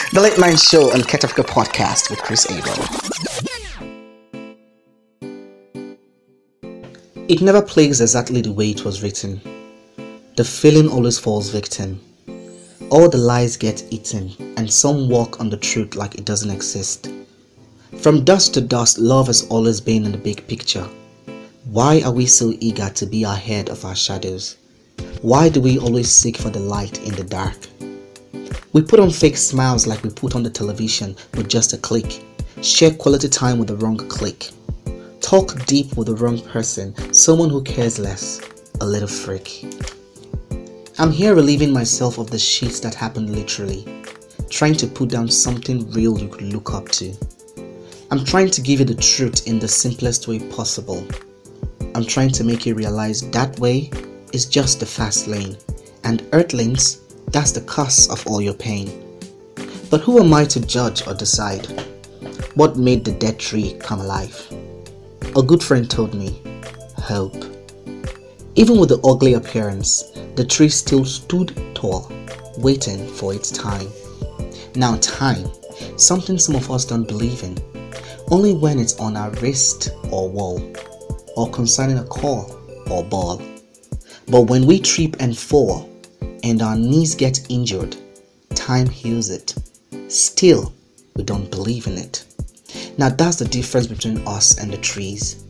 the 0.14 0.22
late 0.22 0.40
night 0.40 0.60
show 0.60 0.92
on 0.92 1.02
QET 1.02 1.46
podcast 1.46 2.10
with 2.10 2.20
Chris 2.20 2.50
Abel. 2.50 3.47
It 7.30 7.42
never 7.42 7.62
plays 7.62 8.00
exactly 8.00 8.40
the 8.40 8.54
way 8.54 8.70
it 8.70 8.86
was 8.86 9.04
written. 9.04 9.42
The 10.38 10.46
feeling 10.46 10.88
always 10.88 11.20
falls 11.20 11.50
victim. 11.50 12.00
All 12.90 13.10
the 13.10 13.18
lies 13.18 13.58
get 13.58 13.84
eaten, 13.90 14.32
and 14.56 14.72
some 14.72 15.10
walk 15.10 15.42
on 15.42 15.50
the 15.50 15.58
truth 15.58 15.96
like 15.96 16.16
it 16.16 16.24
doesn't 16.24 16.50
exist. 16.50 17.12
From 17.98 18.24
dust 18.24 18.54
to 18.54 18.62
dust, 18.62 18.98
love 18.98 19.28
has 19.28 19.46
always 19.50 19.82
been 19.82 20.06
in 20.06 20.13
the 20.13 20.18
big 20.18 20.48
picture. 20.48 20.88
Why 21.66 22.02
are 22.06 22.13
we 22.13 22.28
so 22.28 22.54
eager 22.62 22.90
to 22.92 23.06
be 23.06 23.26
ahead 23.26 23.68
of 23.68 23.84
our 23.84 23.96
shadows? 23.96 24.56
Why 25.22 25.50
do 25.50 25.60
we 25.60 25.80
always 25.80 26.10
seek 26.10 26.38
for 26.38 26.50
the 26.50 26.62
light 26.62 27.06
in 27.06 27.13
the 27.16 27.26
dark? 27.26 27.58
We 28.72 28.84
put 28.84 29.02
on 29.02 29.12
fake 29.12 29.36
smiles 29.36 29.86
like 29.86 30.02
we 30.02 30.12
put 30.12 30.34
on 30.34 30.44
the 30.44 30.50
television 30.50 31.13
with 31.34 31.50
just 31.50 31.74
a 31.74 31.78
click. 31.78 32.24
Share 32.62 32.92
quality 32.92 33.28
time 33.28 33.60
with 33.60 33.68
the 33.68 33.76
wrong 33.76 33.98
click. 33.98 34.52
Talk 35.22 35.66
deep 35.66 35.98
with 35.98 36.08
the 36.08 36.16
wrong 36.16 36.40
person, 36.42 36.96
someone 37.14 37.50
who 37.50 37.62
cares 37.64 38.00
less, 38.00 38.42
a 38.80 38.86
little 38.86 39.08
freak. 39.08 39.66
I'm 41.00 41.12
here 41.12 41.36
relieving 41.36 41.74
myself 41.74 42.18
of 42.18 42.32
the 42.32 42.40
shit 42.40 42.82
that 42.82 42.96
happened 42.96 43.36
literally, 43.36 43.86
trying 44.50 44.76
to 44.76 44.88
put 44.88 45.10
down 45.10 45.28
something 45.28 45.92
real 45.92 46.18
you 46.18 46.28
could 46.30 46.54
look 46.54 46.74
up 46.74 46.90
to. 46.90 47.14
I'm 48.10 48.24
trying 48.24 48.52
to 48.52 48.62
give 48.62 48.80
you 48.80 48.86
the 48.86 48.96
truth 48.96 49.48
in 49.48 49.60
the 49.60 49.68
simplest 49.68 50.28
way 50.28 50.40
possible. 50.40 51.06
I'm 51.94 52.06
trying 52.06 52.32
to 52.32 52.44
make 52.44 52.66
you 52.66 52.74
realize 52.74 53.30
that 53.32 53.60
way 53.60 53.92
is 54.32 54.46
just 54.46 54.80
the 54.80 54.86
fast 54.86 55.28
lane, 55.28 55.58
and 56.04 56.26
earthlings, 56.32 57.02
that's 57.32 57.52
the 57.52 57.62
cause 57.62 58.10
of 58.10 58.26
all 58.28 58.42
your 58.42 58.54
pain. 58.54 59.20
But 59.90 60.02
who 60.02 60.20
am 60.24 60.34
I 60.34 60.46
to 60.46 60.66
judge 60.66 61.06
or 61.06 61.14
decide? 61.14 61.66
What 62.56 62.78
made 62.78 63.04
the 63.04 63.12
dead 63.12 63.40
tree 63.40 63.76
come 63.80 64.00
alive? 64.00 64.48
A 65.38 65.43
good 65.43 65.62
friend 65.62 65.88
told 65.88 66.15
me, 66.15 66.41
hope. 66.97 67.36
Even 68.56 68.80
with 68.80 68.89
the 68.89 69.00
ugly 69.06 69.36
appearance, 69.36 70.06
the 70.36 70.43
tree 70.43 70.67
still 70.67 71.06
stood 71.06 71.56
tall, 71.76 72.12
waiting 72.58 73.06
for 73.06 73.36
its 73.36 73.52
time. 73.52 73.88
Now, 74.73 74.97
time, 74.97 75.47
something 75.95 76.39
some 76.39 76.56
of 76.56 76.71
us 76.71 76.86
don't 76.86 77.08
believe 77.08 77.43
in, 77.43 77.56
only 78.32 78.56
when 78.56 78.80
it's 78.80 79.00
on 79.00 79.15
our 79.15 79.30
wrist 79.34 79.91
or 80.10 80.28
wall, 80.28 80.60
or 81.36 81.47
concerning 81.52 82.00
a 82.00 82.04
call 82.04 82.60
or 82.89 83.04
ball. 83.04 83.39
But 84.30 84.50
when 84.50 84.65
we 84.65 84.80
trip 84.80 85.17
and 85.19 85.38
fall 85.38 85.88
and 86.43 86.63
our 86.63 86.76
knees 86.76 87.13
get 87.13 87.45
injured, 87.47 87.95
time 88.56 88.89
heals 88.89 89.30
it. 89.30 89.54
Still, 90.08 90.73
we 91.15 91.21
don't 91.23 91.52
believe 91.52 91.86
in 91.86 92.00
it. 92.00 92.27
Now 92.98 93.10
that's 93.10 93.36
the 93.36 93.46
difference 93.46 93.86
between 93.86 94.28
us 94.28 94.58
and 94.58 94.74
the 94.74 94.78
trees. 94.78 95.46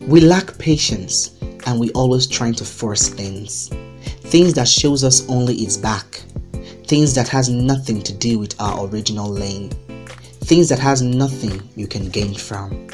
We 0.00 0.20
lack 0.20 0.56
patience 0.56 1.36
and 1.66 1.78
we 1.78 1.90
always 1.90 2.26
trying 2.26 2.54
to 2.54 2.64
force 2.64 3.08
things. 3.10 3.68
Things 4.20 4.54
that 4.54 4.68
shows 4.68 5.04
us 5.04 5.28
only 5.28 5.54
its 5.56 5.76
back. 5.76 6.22
Things 6.84 7.14
that 7.14 7.28
has 7.28 7.50
nothing 7.50 8.00
to 8.02 8.14
do 8.14 8.38
with 8.38 8.58
our 8.58 8.86
original 8.86 9.28
lane. 9.28 9.68
Things 10.40 10.70
that 10.70 10.78
has 10.78 11.02
nothing 11.02 11.60
you 11.76 11.86
can 11.86 12.08
gain 12.08 12.32
from. 12.32 12.88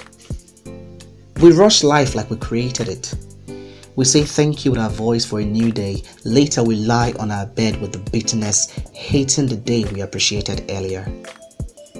We 1.40 1.52
rush 1.52 1.84
life 1.84 2.16
like 2.16 2.30
we 2.30 2.36
created 2.36 2.88
it. 2.88 3.14
We 3.94 4.04
say 4.04 4.24
thank 4.24 4.64
you 4.64 4.72
with 4.72 4.80
our 4.80 4.90
voice 4.90 5.24
for 5.24 5.38
a 5.38 5.44
new 5.44 5.70
day. 5.70 6.02
Later, 6.24 6.64
we 6.64 6.74
lie 6.74 7.12
on 7.20 7.30
our 7.30 7.46
bed 7.46 7.80
with 7.80 7.92
the 7.92 8.10
bitterness, 8.10 8.72
hating 8.92 9.46
the 9.46 9.56
day 9.56 9.84
we 9.84 10.00
appreciated 10.00 10.64
earlier. 10.68 11.06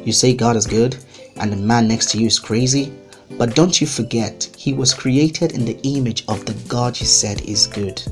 You 0.02 0.12
say 0.12 0.34
God 0.34 0.56
is 0.56 0.66
good 0.66 0.96
and 1.36 1.52
the 1.52 1.56
man 1.56 1.88
next 1.88 2.10
to 2.10 2.18
you 2.18 2.26
is 2.26 2.38
crazy, 2.38 2.92
but 3.38 3.54
don't 3.54 3.80
you 3.80 3.86
forget, 3.86 4.48
he 4.56 4.72
was 4.72 4.94
created 4.94 5.52
in 5.52 5.64
the 5.64 5.78
image 5.82 6.24
of 6.28 6.44
the 6.44 6.54
God 6.68 6.98
you 6.98 7.06
said 7.06 7.40
is 7.42 7.66
good. 7.66 8.02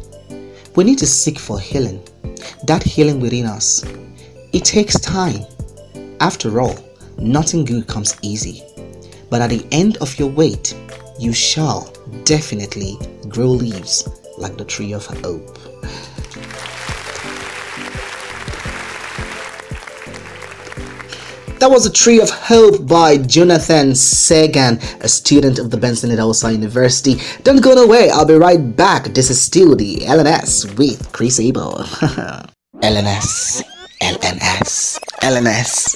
We 0.74 0.84
need 0.84 0.98
to 0.98 1.06
seek 1.06 1.38
for 1.38 1.60
healing. 1.60 2.02
that 2.66 2.82
healing 2.82 3.20
within 3.20 3.46
us. 3.46 3.84
It 4.52 4.64
takes 4.64 4.98
time. 5.00 5.44
After 6.20 6.60
all, 6.60 6.76
nothing 7.18 7.64
good 7.64 7.86
comes 7.86 8.16
easy. 8.22 8.62
But 9.30 9.42
at 9.42 9.50
the 9.50 9.66
end 9.72 9.96
of 9.98 10.18
your 10.18 10.28
wait, 10.28 10.74
you 11.18 11.32
shall 11.32 11.92
definitely 12.24 12.98
grow 13.28 13.48
leaves 13.48 14.08
like 14.38 14.56
the 14.56 14.64
tree 14.64 14.92
of 14.92 15.06
hope. 15.06 15.58
That 21.62 21.70
was 21.70 21.86
a 21.86 21.92
Tree 21.92 22.20
of 22.20 22.28
Hope 22.28 22.88
by 22.88 23.18
Jonathan 23.18 23.94
Sagan, 23.94 24.80
a 25.00 25.06
student 25.06 25.60
of 25.60 25.70
the 25.70 25.76
Benson 25.76 26.10
Idahosa 26.10 26.50
University. 26.50 27.20
Don't 27.44 27.62
go 27.62 27.80
away, 27.80 28.10
I'll 28.10 28.26
be 28.26 28.34
right 28.34 28.74
back. 28.74 29.04
This 29.14 29.30
is 29.30 29.40
still 29.40 29.76
the 29.76 29.98
LNS 29.98 30.76
with 30.76 31.12
Chris 31.12 31.38
Abel. 31.38 31.74
LNS, 32.82 33.62
LNS, 34.02 34.98
LNS. 35.22 35.94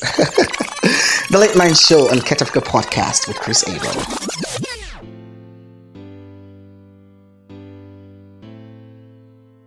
the 1.31 1.39
Late 1.41 1.57
Night 1.57 1.77
Show 1.77 2.09
on 2.11 2.19
QET 2.19 2.43
Africa 2.43 2.61
Podcast 2.61 3.27
with 3.27 3.39
Chris 3.39 3.67
Abel. 3.67 4.66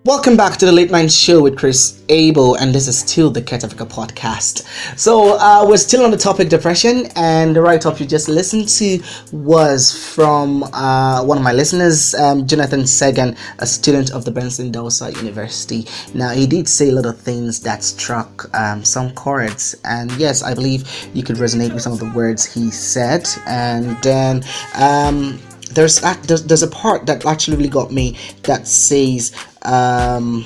Welcome 0.06 0.38
back 0.38 0.56
to 0.60 0.66
the 0.66 0.72
Late 0.72 0.92
Night 0.92 1.12
Show 1.12 1.42
with 1.44 1.58
Chris 1.58 2.02
Abel, 2.08 2.56
and 2.56 2.74
this 2.74 2.88
is 2.88 2.98
still 2.98 3.30
the 3.30 3.42
QET 3.42 3.60
podcast. 3.90 4.66
So, 4.98 5.38
uh, 5.38 5.66
we're 5.68 5.76
still 5.76 6.06
on 6.06 6.12
the 6.12 6.16
topic 6.16 6.48
depression, 6.48 7.08
and 7.18 7.54
the 7.54 7.62
write 7.62 7.86
up 7.86 8.00
you 8.00 8.06
just 8.06 8.30
listened 8.30 8.70
to 8.70 9.04
was 9.34 9.92
from 10.16 10.64
uh, 10.64 11.22
one 11.26 11.38
of 11.38 11.44
my 11.44 11.52
listeners, 11.52 12.16
um, 12.16 12.48
Jonathan 12.48 12.84
Segan, 12.84 13.38
a 13.60 13.68
student 13.68 14.12
of 14.12 14.24
the 14.24 14.32
Benson 14.32 14.72
Idahosa 14.72 15.14
University. 15.18 15.86
Now, 16.14 16.30
he 16.30 16.48
did 16.48 16.70
say 16.70 16.88
a 16.90 16.94
lot 16.94 17.06
of 17.06 17.20
things 17.20 17.60
that 17.64 17.84
struck 17.84 18.50
um, 18.58 18.86
some 18.86 19.12
chords, 19.16 19.76
and 19.84 20.10
yes, 20.14 20.44
I 20.44 20.54
believe 20.56 20.90
you 21.14 21.24
could 21.24 21.36
resonate 21.36 21.74
with 21.74 21.82
some 21.82 21.92
of 21.92 22.00
the 22.00 22.10
words 22.12 22.46
he 22.46 22.72
said, 22.72 23.28
and 23.46 24.02
then. 24.02 24.44
Um, 24.76 25.42
there's, 25.70 26.02
there's 26.02 26.44
there's 26.44 26.64
a 26.64 26.68
part 26.68 27.06
that 27.06 27.26
actually 27.26 27.58
really 27.58 27.70
got 27.70 27.92
me 27.92 28.18
that 28.44 28.68
says 28.68 29.36
um 29.64 30.46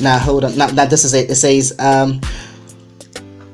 now 0.00 0.18
hold 0.18 0.44
on 0.44 0.56
now, 0.56 0.66
now 0.68 0.84
this 0.84 1.04
is 1.04 1.14
it. 1.14 1.30
It 1.30 1.36
says 1.36 1.74
um 1.78 2.20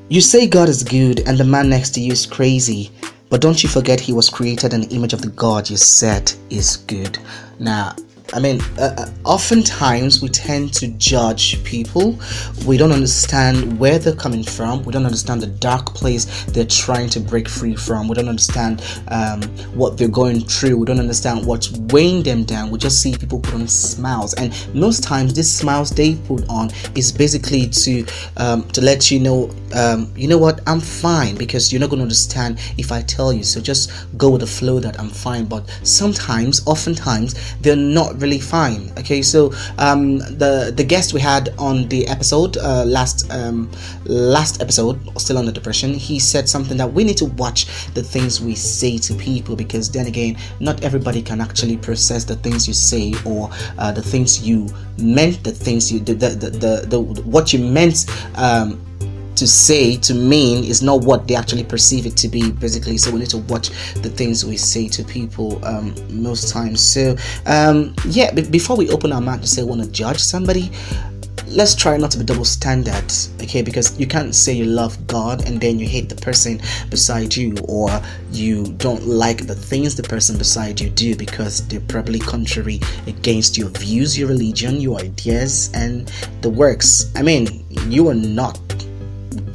you 0.09 0.21
say 0.21 0.47
god 0.47 0.69
is 0.69 0.83
good 0.83 1.21
and 1.27 1.37
the 1.37 1.43
man 1.43 1.69
next 1.69 1.91
to 1.91 1.99
you 1.99 2.11
is 2.11 2.25
crazy 2.25 2.91
but 3.29 3.41
don't 3.41 3.63
you 3.63 3.69
forget 3.69 3.99
he 3.99 4.13
was 4.13 4.29
created 4.29 4.73
in 4.73 4.81
the 4.81 4.95
image 4.95 5.13
of 5.13 5.21
the 5.21 5.29
god 5.29 5.69
you 5.69 5.77
said 5.77 6.31
is 6.49 6.77
good. 6.77 7.17
Now 7.59 7.95
I 8.35 8.39
mean, 8.39 8.59
uh, 8.77 8.93
uh, 8.97 9.09
oftentimes 9.23 10.21
we 10.21 10.27
tend 10.27 10.73
to 10.73 10.89
judge 10.89 11.63
people. 11.63 12.19
We 12.67 12.75
don't 12.75 12.91
understand 12.91 13.79
where 13.79 13.97
they're 13.97 14.13
coming 14.13 14.43
from. 14.43 14.83
We 14.83 14.91
don't 14.91 15.05
understand 15.05 15.41
the 15.41 15.47
dark 15.47 15.95
place 15.95 16.43
they're 16.47 16.65
trying 16.65 17.09
to 17.11 17.21
break 17.21 17.47
free 17.47 17.77
from. 17.77 18.09
We 18.09 18.15
don't 18.15 18.27
understand 18.27 18.83
um, 19.07 19.41
what 19.73 19.97
they're 19.97 20.09
going 20.09 20.41
through. 20.41 20.75
We 20.77 20.85
don't 20.85 20.99
understand 20.99 21.45
what's 21.45 21.71
weighing 21.93 22.23
them 22.23 22.43
down. 22.43 22.71
We 22.71 22.77
just 22.77 23.01
see 23.01 23.15
people 23.15 23.39
put 23.39 23.53
on 23.53 23.69
smiles, 23.69 24.33
and 24.33 24.53
most 24.73 25.01
times 25.01 25.33
these 25.33 25.49
smiles 25.49 25.91
they 25.91 26.15
put 26.15 26.45
on 26.49 26.71
is 26.93 27.13
basically 27.13 27.69
to 27.69 28.05
um, 28.35 28.67
to 28.71 28.81
let 28.81 29.11
you 29.11 29.21
know, 29.21 29.49
um, 29.73 30.11
you 30.17 30.27
know 30.27 30.37
what, 30.37 30.59
I'm 30.67 30.81
fine 30.81 31.35
because 31.35 31.71
you're 31.71 31.79
not 31.79 31.89
going 31.89 31.99
to 31.99 32.03
understand 32.03 32.59
if 32.77 32.91
I 32.91 33.01
tell 33.03 33.31
you. 33.31 33.43
So 33.43 33.61
just 33.61 33.91
go 34.17 34.31
with 34.31 34.41
the 34.41 34.47
flow 34.47 34.81
that 34.81 34.99
I'm 34.99 35.09
fine. 35.09 35.45
But 35.45 35.69
sometimes, 35.83 36.61
oftentimes, 36.67 37.55
they're 37.61 37.77
not 37.77 38.19
really 38.25 38.39
fine. 38.39 38.91
Okay, 38.97 39.21
so 39.21 39.53
um, 39.77 40.17
the 40.43 40.73
the 40.75 40.83
guest 40.83 41.13
we 41.13 41.21
had 41.21 41.53
on 41.57 41.87
the 41.89 42.07
episode 42.07 42.57
uh, 42.57 42.83
last 42.85 43.31
um, 43.31 43.69
last 44.05 44.61
episode, 44.61 44.97
still 45.19 45.37
on 45.37 45.45
the 45.45 45.51
depression, 45.51 45.93
he 45.93 46.17
said 46.19 46.49
something 46.49 46.77
that 46.77 46.91
we 46.91 47.03
need 47.03 47.17
to 47.17 47.25
watch 47.43 47.61
the 47.93 48.03
things 48.03 48.41
we 48.41 48.55
say 48.55 48.97
to 48.97 49.13
people 49.15 49.55
because 49.55 49.91
then 49.91 50.07
again, 50.07 50.37
not 50.59 50.83
everybody 50.83 51.21
can 51.21 51.39
actually 51.39 51.77
process 51.77 52.23
the 52.23 52.35
things 52.35 52.67
you 52.67 52.73
say 52.73 53.13
or 53.25 53.49
uh, 53.77 53.91
the 53.91 54.01
things 54.01 54.41
you 54.47 54.67
meant, 54.97 55.43
the 55.43 55.51
things 55.51 55.91
you 55.91 55.99
the 55.99 56.13
the 56.13 56.29
the, 56.29 56.49
the, 56.49 56.73
the 56.91 56.99
what 57.35 57.53
you 57.53 57.59
meant. 57.59 58.05
Um, 58.35 58.81
to 59.37 59.47
say 59.47 59.97
to 59.97 60.13
mean 60.13 60.63
is 60.63 60.81
not 60.81 61.01
what 61.01 61.27
they 61.27 61.35
actually 61.35 61.63
perceive 61.63 62.05
it 62.05 62.17
to 62.17 62.27
be 62.27 62.51
basically. 62.51 62.97
So 62.97 63.11
we 63.11 63.19
need 63.19 63.29
to 63.29 63.39
watch 63.39 63.69
the 63.95 64.09
things 64.09 64.45
we 64.45 64.57
say 64.57 64.87
to 64.89 65.03
people 65.03 65.63
um, 65.65 65.95
most 66.09 66.49
times. 66.49 66.81
So 66.81 67.15
um, 67.45 67.95
yeah 68.07 68.31
b- 68.31 68.49
before 68.49 68.77
we 68.77 68.89
open 68.89 69.11
our 69.11 69.21
mouth 69.21 69.41
to 69.41 69.47
say 69.47 69.63
we 69.63 69.69
want 69.69 69.83
to 69.83 69.91
judge 69.91 70.19
somebody 70.19 70.71
let's 71.47 71.75
try 71.75 71.95
not 71.95 72.11
to 72.11 72.17
be 72.17 72.23
double 72.23 72.45
standard 72.45 73.03
okay? 73.41 73.61
Because 73.61 73.97
you 73.99 74.07
can't 74.07 74.33
say 74.33 74.53
you 74.53 74.65
love 74.65 75.05
god 75.07 75.47
and 75.47 75.59
then 75.61 75.79
you 75.79 75.87
hate 75.87 76.09
the 76.09 76.15
person 76.15 76.59
beside 76.89 77.35
you 77.35 77.55
or 77.67 77.89
you 78.31 78.65
don't 78.73 79.05
like 79.05 79.45
the 79.47 79.55
things 79.55 79.95
the 79.95 80.03
person 80.03 80.37
beside 80.37 80.79
you 80.79 80.89
do 80.89 81.15
because 81.15 81.65
they're 81.67 81.79
probably 81.81 82.19
contrary 82.19 82.79
against 83.07 83.57
your 83.57 83.69
views 83.69 84.17
your 84.17 84.27
religion 84.27 84.81
your 84.81 84.99
ideas 84.99 85.71
and 85.73 86.11
the 86.41 86.49
works. 86.49 87.11
I 87.15 87.21
mean 87.21 87.65
you 87.89 88.09
are 88.09 88.15
not 88.15 88.59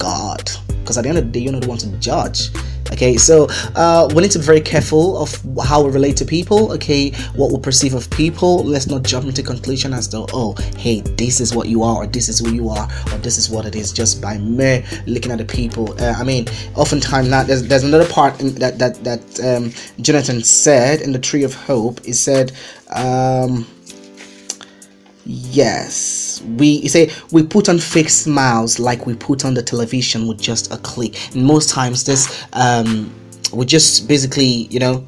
God. 0.01 0.51
Because 0.81 0.99
at 0.99 1.03
the 1.03 1.11
end 1.11 1.19
of 1.19 1.25
the 1.27 1.31
day, 1.31 1.41
you're 1.41 1.53
not 1.53 1.63
the 1.63 1.69
one 1.69 1.79
to 1.79 1.87
judge. 1.99 2.49
Okay, 2.93 3.17
so 3.17 3.47
uh, 3.77 4.09
we 4.13 4.23
need 4.23 4.33
to 4.33 4.41
be 4.41 4.45
very 4.45 4.61
careful 4.61 5.23
of 5.23 5.31
how 5.63 5.85
we 5.85 5.93
relate 5.93 6.17
to 6.17 6.25
people. 6.25 6.73
Okay, 6.73 7.13
what 7.37 7.53
we 7.53 7.59
perceive 7.61 7.95
of 7.95 8.11
people. 8.11 8.65
Let's 8.65 8.89
not 8.89 9.05
jump 9.05 9.27
into 9.27 9.45
conclusion 9.45 9.93
as 9.95 10.09
though, 10.09 10.27
oh, 10.33 10.57
hey, 10.77 11.03
this 11.03 11.41
is 11.41 11.55
what 11.55 11.69
you 11.69 11.85
are, 11.85 12.03
or 12.03 12.07
this 12.09 12.29
is 12.29 12.41
who 12.41 12.51
you 12.51 12.69
are, 12.69 12.89
or 13.13 13.19
this 13.19 13.39
is 13.39 13.49
what 13.49 13.65
it 13.65 13.77
is, 13.77 13.93
just 13.93 14.21
by 14.21 14.39
mere 14.39 14.83
looking 15.07 15.31
at 15.31 15.39
the 15.39 15.45
people. 15.45 15.95
Uh, 16.03 16.15
I 16.19 16.25
mean, 16.25 16.47
oftentimes 16.75 17.29
there's, 17.47 17.63
there's 17.69 17.85
another 17.85 18.09
part 18.09 18.39
that 18.39 18.79
that 18.81 19.05
that 19.05 19.23
um, 19.45 19.73
Jonathan 20.03 20.43
said 20.43 21.01
in 21.01 21.13
the 21.13 21.21
Tree 21.21 21.45
of 21.45 21.55
Hope. 21.55 22.05
He 22.05 22.13
said. 22.13 22.53
Um, 22.89 23.67
Yes, 25.33 26.43
we 26.57 26.89
say 26.89 27.13
we 27.31 27.45
put 27.45 27.69
on 27.69 27.79
fake 27.79 28.09
smiles 28.09 28.81
like 28.81 29.07
we 29.07 29.15
put 29.15 29.45
on 29.45 29.55
the 29.55 29.63
television 29.63 30.27
with 30.27 30.41
just 30.41 30.73
a 30.73 30.77
click. 30.79 31.15
And 31.37 31.45
most 31.45 31.71
times, 31.71 32.03
this 32.03 32.45
um, 32.53 33.15
we 33.53 33.65
just 33.65 34.09
basically, 34.09 34.67
you 34.73 34.81
know, 34.81 35.07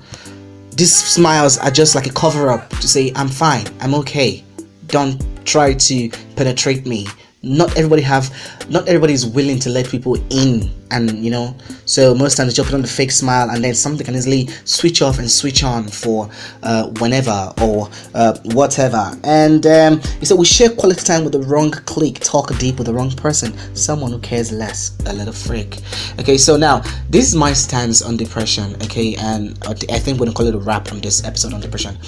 these 0.77 0.95
smiles 0.95 1.59
are 1.59 1.73
just 1.73 1.97
like 1.97 2.07
a 2.07 2.13
cover 2.13 2.51
up 2.51 2.69
to 2.71 2.87
say 2.87 3.11
I'm 3.17 3.27
fine, 3.27 3.67
I'm 3.81 3.97
okay. 3.97 4.45
Don't 4.87 5.21
try 5.45 5.75
to 5.75 6.09
penetrate 6.37 6.87
me. 6.87 7.09
Not 7.43 7.77
everybody 7.77 8.03
have, 8.03 8.31
not 8.71 8.87
everybody 8.87 9.15
is 9.15 9.27
willing 9.27 9.59
to 9.59 9.71
let 9.71 9.89
people 9.89 10.15
in 10.31 10.71
and 10.93 11.25
you 11.25 11.31
know 11.31 11.57
so 11.85 12.15
most 12.15 12.37
times 12.37 12.57
you 12.57 12.65
put 12.65 12.75
on 12.75 12.83
the 12.83 12.89
fake 12.89 13.11
smile 13.11 13.51
and 13.51 13.65
then 13.65 13.75
something 13.75 14.05
can 14.05 14.15
easily 14.15 14.47
switch 14.65 15.03
off 15.03 15.19
and 15.19 15.31
switch 15.31 15.65
on 15.65 15.85
for 15.89 16.31
uh, 16.63 16.89
whenever 17.01 17.53
or 17.61 17.91
uh, 18.15 18.39
whatever. 18.45 19.11
And 19.25 19.67
um, 19.67 20.01
he 20.21 20.27
said 20.27 20.39
we 20.39 20.45
share 20.45 20.71
quality 20.71 21.03
time 21.03 21.25
with 21.25 21.33
the 21.33 21.41
wrong 21.41 21.71
clique. 21.71 22.21
Talk 22.21 22.57
deep 22.59 22.79
with 22.79 22.87
the 22.87 22.95
wrong 22.95 23.11
person. 23.11 23.57
Someone 23.75 24.13
who 24.13 24.19
cares 24.21 24.53
less. 24.53 24.97
A 25.07 25.13
little 25.13 25.33
freak. 25.33 25.79
Okay 26.21 26.39
so 26.39 26.57
now 26.57 26.83
this 27.11 27.27
is 27.29 27.35
my 27.35 27.53
stance 27.53 28.03
on 28.03 28.17
depression 28.17 28.75
okay? 28.83 29.17
And 29.17 29.59
i 29.69 29.75
think 29.99 30.19
we're 30.19 30.27
gonna 30.27 30.37
call 30.37 30.47
it 30.47 30.55
a 30.55 30.59
wrap 30.59 30.93
on 30.93 31.01
this 31.01 31.25
episode 31.25 31.53
on 31.53 31.61
depression. 31.61 31.99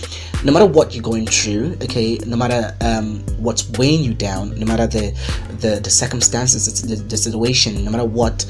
No 0.44 0.52
matter 0.52 0.66
what 0.66 0.94
you're 0.94 1.02
going 1.02 1.26
through 1.26 1.76
okay? 1.82 2.18
No 2.26 2.36
matter 2.36 2.76
um, 2.80 3.20
what's 3.38 3.68
weighing 3.78 4.04
you 4.04 4.14
down 4.14 4.58
no 4.58 4.66
matter 4.66 4.86
the 4.86 5.12
the, 5.60 5.80
the 5.80 5.90
circumstances 5.90 6.82
the, 6.82 6.96
the 6.96 7.16
situation 7.16 7.84
no 7.84 7.90
matter 7.90 8.04
what 8.04 8.44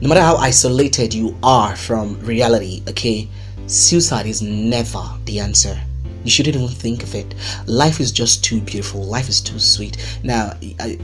no 0.00 0.08
matter 0.08 0.22
how 0.22 0.36
isolated 0.36 1.12
you 1.12 1.36
are 1.42 1.76
from 1.76 2.18
reality, 2.20 2.82
okay, 2.88 3.28
suicide 3.66 4.26
is 4.26 4.40
never 4.40 5.02
the 5.26 5.38
answer. 5.40 5.78
You 6.24 6.30
shouldn't 6.30 6.56
even 6.56 6.68
think 6.68 7.02
of 7.02 7.14
it. 7.14 7.34
Life 7.66 8.00
is 8.00 8.12
just 8.12 8.44
too 8.44 8.60
beautiful. 8.60 9.02
Life 9.02 9.28
is 9.28 9.40
too 9.40 9.58
sweet. 9.58 9.96
Now, 10.22 10.52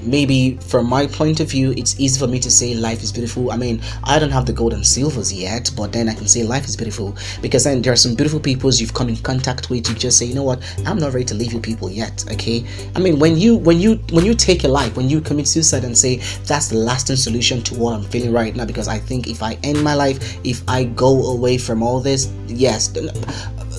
maybe 0.03 0.57
from 0.57 0.89
my 0.89 1.07
point 1.07 1.41
of 1.41 1.51
view, 1.51 1.73
it's 1.73 1.99
easy 1.99 2.19
for 2.19 2.27
me 2.27 2.39
to 2.41 2.51
say 2.51 2.75
life 2.75 3.03
is 3.03 3.13
beautiful. 3.13 3.51
I 3.51 3.57
mean, 3.57 3.81
I 4.05 4.19
don't 4.19 4.31
have 4.31 4.47
the 4.47 4.53
gold 4.53 4.75
and 4.75 4.87
silvers 4.87 5.33
yet, 5.33 5.71
but 5.77 5.93
then 5.93 6.09
I 6.09 6.15
can 6.15 6.29
say 6.29 6.43
life 6.43 6.67
is 6.67 6.77
beautiful 6.77 7.17
because 7.41 7.65
then 7.65 7.83
there 7.83 7.93
are 7.93 7.97
some 7.97 8.15
beautiful 8.15 8.41
people 8.41 8.73
you've 8.73 8.95
come 8.95 9.09
in 9.09 9.17
contact 9.17 9.71
with. 9.71 9.89
You 9.89 9.95
just 9.95 10.19
say, 10.19 10.27
you 10.27 10.35
know 10.35 10.43
what, 10.43 10.63
I'm 10.85 10.99
not 10.99 11.13
ready 11.13 11.25
to 11.27 11.35
leave 11.35 11.53
you 11.53 11.61
people 11.61 11.91
yet. 11.91 12.25
Okay. 12.33 12.67
I 12.95 12.99
mean, 12.99 13.19
when 13.19 13.37
you 13.37 13.57
when 13.57 13.81
you 13.81 13.97
when 14.13 14.25
you 14.25 14.35
take 14.35 14.65
a 14.65 14.69
life, 14.69 14.97
when 14.97 15.09
you 15.09 15.21
commit 15.21 15.49
suicide 15.49 15.85
and 15.85 15.97
say 15.97 16.17
that's 16.45 16.69
the 16.69 16.77
lasting 16.77 17.17
solution 17.17 17.63
to 17.63 17.75
what 17.75 17.95
I'm 17.95 18.05
feeling 18.05 18.33
right 18.33 18.55
now, 18.55 18.65
because 18.65 18.89
I 18.89 18.99
think 18.99 19.29
if 19.29 19.43
I 19.43 19.59
end 19.63 19.83
my 19.83 19.95
life, 19.95 20.39
if 20.45 20.63
I 20.69 20.85
go 20.85 21.31
away 21.33 21.59
from 21.59 21.83
all 21.83 22.01
this, 22.01 22.31
yes, 22.47 22.89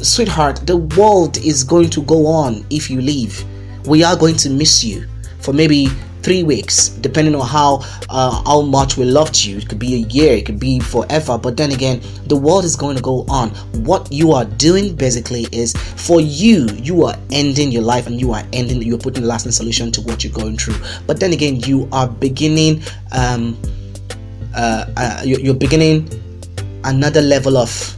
sweetheart, 0.04 0.66
the 0.66 0.78
world 0.78 1.38
is 1.38 1.64
going 1.64 1.90
to 1.92 2.02
go 2.04 2.26
on 2.28 2.66
if 2.70 2.90
you 2.90 3.02
leave. 3.02 3.44
We 3.86 4.04
are 4.04 4.16
going 4.16 4.36
to 4.38 4.50
miss 4.50 4.84
you 4.84 5.08
for 5.40 5.54
maybe 5.54 5.88
three 6.24 6.44
weeks, 6.44 6.90
depending 6.90 7.36
on 7.36 7.48
how 7.48 7.80
uh, 8.10 8.44
how 8.44 8.62
much 8.62 8.98
we 8.98 9.06
loved 9.06 9.46
you. 9.46 9.58
It 9.58 9.70
could 9.70 9.80
be 9.80 9.96
a 9.96 10.08
year, 10.08 10.34
it 10.34 10.46
could 10.46 10.60
be 10.60 10.80
forever. 10.80 11.38
But 11.38 11.56
then 11.56 11.72
again, 11.72 12.02
the 12.26 12.36
world 12.36 12.66
is 12.66 12.76
going 12.76 12.98
to 12.98 13.02
go 13.02 13.26
on. 13.30 13.50
What 13.86 14.12
you 14.12 14.34
are 14.34 14.46
doing 14.46 14.96
basically 14.96 15.48
is 15.52 15.74
for 15.74 16.20
you, 16.20 16.68
you 16.74 17.06
are 17.06 17.16
ending 17.32 17.72
your 17.72 17.84
life 17.84 18.08
and 18.08 18.20
you 18.20 18.34
are 18.34 18.44
ending, 18.52 18.82
you're 18.82 18.98
putting 18.98 19.24
the 19.24 19.30
lasting 19.30 19.54
solution 19.54 19.92
to 19.94 20.02
what 20.02 20.24
you're 20.24 20.34
going 20.34 20.58
through. 20.58 20.76
But 21.06 21.20
then 21.20 21.34
again, 21.34 21.62
you 21.62 21.88
are 21.92 22.08
beginning, 22.08 22.84
um, 23.14 23.58
uh, 24.56 24.86
uh, 24.98 25.22
you're, 25.24 25.40
you're 25.40 25.54
beginning 25.54 26.10
another 26.84 27.22
level 27.22 27.58
of 27.58 27.97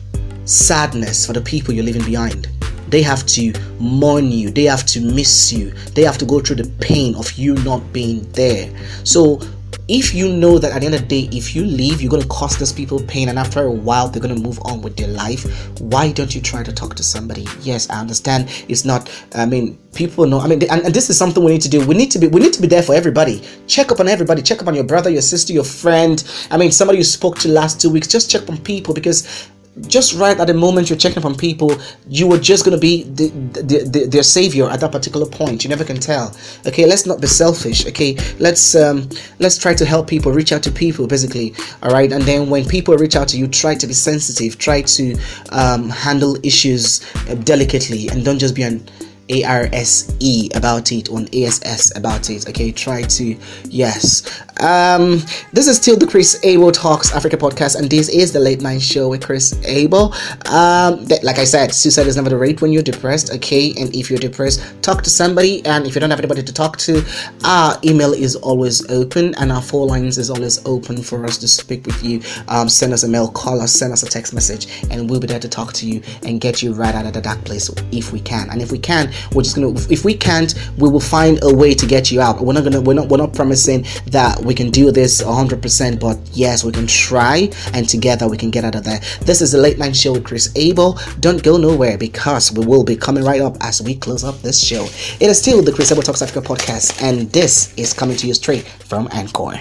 sadness 0.50 1.26
for 1.26 1.34
the 1.34 1.42
people 1.42 1.74
you're 1.74 1.84
leaving 1.84 2.04
behind. 2.04 2.48
They 2.90 3.04
have 3.04 3.26
to 3.28 3.54
mourn 3.80 4.32
you, 4.32 4.50
they 4.50 4.64
have 4.64 4.86
to 4.88 5.00
miss 5.00 5.54
you, 5.54 5.72
they 5.94 6.02
have 6.04 6.18
to 6.18 6.26
go 6.26 6.40
through 6.40 6.56
the 6.58 6.70
pain 6.80 7.16
of 7.16 7.32
you 7.34 7.54
not 7.56 7.94
being 7.94 8.30
there. 8.32 8.74
So, 9.04 9.40
if 9.88 10.14
you 10.14 10.32
know 10.32 10.60
that 10.60 10.72
at 10.72 10.80
the 10.80 10.86
end 10.86 10.96
of 10.96 11.02
the 11.02 11.08
day, 11.08 11.30
if 11.36 11.56
you 11.56 11.66
leave, 11.66 12.00
you're 12.00 12.12
going 12.12 12.22
to 12.22 12.28
cause 12.28 12.58
those 12.58 12.72
people 12.72 13.02
pain, 13.02 13.30
and 13.30 13.40
after 13.40 13.64
a 13.64 13.72
while, 13.72 14.08
they're 14.08 14.22
going 14.22 14.36
to 14.36 14.42
move 14.42 14.60
on 14.62 14.82
with 14.84 14.96
their 14.96 15.08
life, 15.08 15.46
why 15.80 16.12
don't 16.12 16.34
you 16.34 16.42
try 16.42 16.62
to 16.62 16.72
talk 16.72 16.94
to 16.96 17.04
somebody? 17.04 17.48
Yes, 17.62 17.90
I 17.90 18.00
understand 18.00 18.50
it's 18.68 18.86
not, 18.86 19.10
I 19.34 19.48
mean, 19.48 19.78
people 19.94 20.28
know, 20.28 20.40
I 20.40 20.48
mean, 20.48 20.62
and, 20.70 20.86
and 20.86 20.94
this 20.94 21.10
is 21.10 21.18
something 21.18 21.44
we 21.44 21.52
need 21.52 21.62
to 21.62 21.70
do. 21.70 21.86
We 21.86 21.96
need 21.96 22.12
to 22.12 22.20
be, 22.20 22.28
we 22.28 22.40
need 22.40 22.54
to 22.54 22.62
be 22.62 22.68
there 22.68 22.84
for 22.84 22.94
everybody. 22.94 23.42
Check 23.66 23.92
up 23.92 24.00
on 24.00 24.08
everybody, 24.08 24.44
check 24.44 24.62
up 24.62 24.68
on 24.68 24.76
your 24.76 24.84
brother, 24.84 25.10
your 25.10 25.24
sister, 25.24 25.54
your 25.54 25.64
friend. 25.64 26.24
I 26.52 26.58
mean, 26.58 26.72
somebody 26.72 27.00
you 27.00 27.04
spoke 27.04 27.40
to 27.40 27.48
last 27.50 27.82
two 27.82 27.90
weeks, 27.90 28.08
just 28.08 28.30
check 28.30 28.48
on 28.48 28.58
people 28.60 28.94
because 28.94 29.50
just 29.88 30.13
right 30.15 30.39
at 30.39 30.48
the 30.48 30.54
moment 30.54 30.89
you're 30.89 30.98
checking 31.00 31.22
from 31.22 31.36
people, 31.36 31.76
you 32.08 32.28
were 32.28 32.38
just 32.38 32.65
going 32.65 32.76
to 32.76 32.82
be 32.82 33.04
the, 33.04 33.30
the, 33.30 33.89
the, 33.89 34.08
their 34.08 34.24
savior 34.24 34.70
at 34.70 34.80
that 34.82 34.92
particular 34.92 35.26
point. 35.26 35.63
You 35.63 35.70
never 35.70 35.84
can 35.84 36.00
tell. 36.00 36.36
Okay, 36.65 36.86
let's 36.86 37.06
not 37.06 37.22
be 37.22 37.28
selfish. 37.28 37.86
Okay, 37.88 38.18
let's 38.39 38.76
um, 38.76 39.10
let's 39.39 39.58
try 39.58 39.74
to 39.74 39.86
help 39.86 40.08
people, 40.08 40.32
reach 40.32 40.52
out 40.52 40.63
to 40.63 40.72
people, 40.72 41.08
basically. 41.08 41.54
All 41.84 41.92
right, 41.92 42.12
and 42.12 42.24
then 42.24 42.50
when 42.50 42.65
people 42.65 42.96
reach 42.96 43.15
out 43.15 43.28
to 43.30 43.38
you, 43.38 43.48
try 43.48 43.76
to 43.76 43.88
be 43.88 43.94
sensitive, 43.94 44.58
try 44.58 44.82
to 44.82 45.15
um, 45.52 45.89
handle 45.89 46.38
issues 46.44 47.02
uh, 47.28 47.36
delicately, 47.36 48.10
and 48.10 48.26
don't 48.26 48.39
just 48.39 48.56
be 48.56 48.63
an 48.63 48.88
ARSE 49.30 50.10
about 50.56 50.92
it 50.92 51.10
on 51.10 51.28
ASS 51.34 51.96
about 51.96 52.30
it. 52.30 52.50
Okay, 52.50 52.72
try 52.72 53.04
to 53.04 53.38
yes. 53.65 54.44
Um, 54.60 55.20
this 55.54 55.68
is 55.68 55.78
still 55.78 55.98
the 55.98 56.08
Chris 56.08 56.39
Abel 56.44 56.72
Talks 56.72 57.13
Africa 57.13 57.38
podcast, 57.38 57.78
and 57.78 57.89
this 57.89 58.10
is 58.10 58.34
the 58.34 58.39
late 58.39 58.62
night 58.62 58.82
show 58.82 59.10
with 59.10 59.24
Chris 59.24 59.54
Abel. 59.65 60.13
Um, 60.52 61.06
like 61.24 61.38
I 61.38 61.46
said, 61.46 61.74
suicide 61.74 62.08
is 62.08 62.15
never 62.15 62.30
the 62.30 62.38
rate 62.38 62.62
when 62.62 62.72
you're 62.72 62.84
depressed. 62.84 63.34
Okay, 63.36 63.74
and 63.80 63.96
if 63.96 64.10
you're 64.10 64.20
depressed, 64.20 64.62
talk 64.82 65.04
to 65.04 65.10
somebody, 65.10 65.65
and 65.65 65.86
if 65.86 65.96
you 65.96 66.02
don't 66.02 66.10
have 66.10 66.20
anybody 66.20 66.44
to 66.44 66.54
talk 66.54 66.78
to, 66.78 67.04
our 67.46 67.78
email 67.84 68.13
is 68.13 68.36
always 68.36 68.89
open, 68.89 69.36
and 69.36 69.52
our 69.52 69.62
phone 69.62 69.88
lines 69.88 70.18
is 70.18 70.30
always 70.30 70.65
open 70.65 71.02
for 71.02 71.26
us 71.26 71.38
to 71.38 71.48
speak 71.48 71.86
with 71.86 72.04
you. 72.04 72.22
Um, 72.48 72.68
send 72.68 72.94
us 72.94 73.04
a 73.04 73.08
mail, 73.08 73.30
call 73.30 73.62
us, 73.62 73.72
send 73.72 73.94
us 73.94 74.04
a 74.04 74.08
text 74.08 74.34
message, 74.34 74.68
and 74.89 75.10
we'll 75.10 75.20
be 75.20 75.28
there 75.28 75.39
to 75.39 75.50
talk 75.50 75.74
to 75.74 75.88
you 75.88 76.02
and 76.24 76.42
get 76.42 76.62
you 76.62 76.74
right 76.74 76.96
out 76.96 77.06
of 77.06 77.13
the 77.13 77.22
dark 77.22 77.44
place 77.46 77.70
if 77.92 78.12
we 78.12 78.20
can. 78.20 78.50
And 78.50 78.62
if 78.62 78.72
we 78.72 78.80
can, 78.80 79.12
we're 79.34 79.43
just 79.43 79.55
gonna 79.55 79.69
if 79.89 80.05
we 80.05 80.13
can't 80.13 80.53
we 80.77 80.89
will 80.89 80.99
find 80.99 81.39
a 81.43 81.53
way 81.53 81.73
to 81.73 81.86
get 81.86 82.12
you 82.12 82.21
out. 82.21 82.41
We're 82.41 82.53
not 82.53 82.63
gonna 82.63 82.82
we're 82.82 82.93
not 82.93 83.10
we're 83.10 83.17
not 83.17 83.34
promising 83.34 83.86
that 84.08 84.39
we 84.43 84.53
can 84.53 84.69
do 84.69 84.91
this 84.91 85.21
100% 85.21 85.99
but 85.99 86.17
yes 86.34 86.63
we 86.63 86.71
can 86.71 86.88
try 86.88 87.49
and 87.73 87.88
together 87.88 88.27
we 88.27 88.38
can 88.38 88.51
get 88.51 88.63
out 88.63 88.75
of 88.75 88.84
there. 88.84 88.99
This 89.21 89.41
is 89.41 89.51
the 89.51 89.58
late 89.58 89.77
night 89.77 89.95
show 89.95 90.13
with 90.13 90.23
chris 90.23 90.51
abel. 90.55 90.99
Don't 91.19 91.43
go 91.43 91.58
nowhere 91.58 91.97
because 91.97 92.51
we 92.51 92.65
will 92.65 92.84
be 92.84 92.95
coming 92.95 93.23
right 93.23 93.41
up 93.41 93.58
as 93.62 93.82
we 93.82 93.95
close 93.95 94.23
up 94.23 94.41
this 94.41 94.63
show. 94.63 94.86
It 95.19 95.29
is 95.29 95.39
still 95.39 95.62
the 95.62 95.71
chris 95.71 95.91
abel 95.91 96.03
talks 96.03 96.21
africa 96.21 96.41
podcast 96.41 97.01
and 97.01 97.32
this 97.32 97.73
is 97.77 97.93
coming 97.93 98.17
to 98.17 98.27
you 98.27 98.34
straight 98.34 98.67
from 98.67 99.08
anchor 99.12 99.60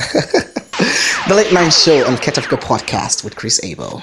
The 1.30 1.36
Late 1.36 1.52
Night 1.52 1.70
Show 1.70 2.04
on 2.08 2.14
Africa 2.38 2.56
Podcast 2.56 3.22
with 3.22 3.36
Chris 3.36 3.60
Abel. 3.62 4.02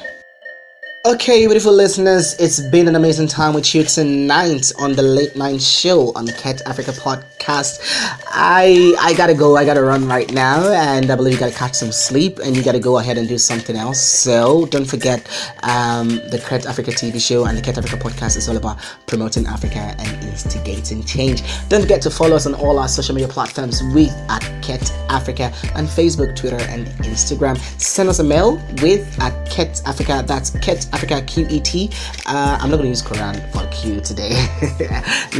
Okay, 1.05 1.45
beautiful 1.47 1.71
listeners, 1.71 2.33
it's 2.37 2.59
been 2.59 2.89
an 2.89 2.95
amazing 2.97 3.27
time 3.27 3.53
with 3.53 3.73
you 3.73 3.83
tonight 3.83 4.73
on 4.77 4.91
the 4.91 5.01
Late 5.01 5.37
Night 5.37 5.61
Show 5.61 6.11
on 6.15 6.25
the 6.25 6.33
QET 6.33 6.61
Africa 6.65 6.91
Podcast. 6.91 7.79
I 8.27 8.93
I 8.99 9.13
gotta 9.13 9.33
go, 9.33 9.55
I 9.55 9.63
gotta 9.63 9.81
run 9.83 10.05
right 10.05 10.29
now, 10.33 10.69
and 10.69 11.09
I 11.09 11.15
believe 11.15 11.35
you 11.35 11.39
gotta 11.39 11.55
catch 11.55 11.75
some 11.75 11.93
sleep, 11.93 12.39
and 12.39 12.57
you 12.57 12.63
gotta 12.63 12.79
go 12.79 12.97
ahead 12.97 13.17
and 13.17 13.25
do 13.25 13.37
something 13.37 13.77
else. 13.77 14.01
So 14.01 14.65
don't 14.65 14.83
forget, 14.85 15.19
um, 15.63 16.09
the 16.29 16.41
QET 16.45 16.65
Africa 16.65 16.91
TV 16.91 17.21
show 17.21 17.45
and 17.45 17.57
the 17.57 17.61
QET 17.61 17.77
Africa 17.77 17.95
Podcast 17.95 18.35
is 18.35 18.49
all 18.49 18.57
about 18.57 18.77
promoting 19.05 19.45
Africa 19.45 19.95
and 19.99 20.23
instigating 20.25 21.05
change. 21.05 21.41
Don't 21.69 21.81
forget 21.81 22.01
to 22.01 22.09
follow 22.09 22.35
us 22.35 22.45
on 22.47 22.53
all 22.55 22.77
our 22.79 22.89
social 22.89 23.15
media 23.15 23.29
platforms 23.29 23.81
with 23.93 24.11
at 24.29 24.41
QET 24.61 24.91
Africa 25.09 25.53
on 25.75 25.85
Facebook, 25.85 26.35
Twitter, 26.35 26.59
and 26.63 26.87
Instagram. 27.05 27.57
Send 27.79 28.09
us 28.09 28.19
a 28.19 28.25
mail 28.25 28.57
with 28.81 29.07
at 29.21 29.31
QET 29.47 29.81
Africa. 29.85 30.21
That's 30.27 30.51
QET 30.51 30.96
Africa 30.97 31.21
QET. 31.21 31.93
Uh, 32.25 32.57
I'm 32.59 32.71
not 32.71 32.77
gonna 32.77 32.89
use 32.89 33.03
Quran 33.03 33.37
for 33.51 33.67
Q 33.67 34.01
today. 34.01 34.31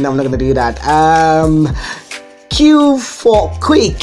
no, 0.00 0.10
I'm 0.10 0.16
not 0.16 0.22
gonna 0.22 0.36
do 0.36 0.54
that. 0.54 0.78
Um, 0.86 1.66
Q 2.48 2.96
for 3.00 3.50
quick 3.60 3.98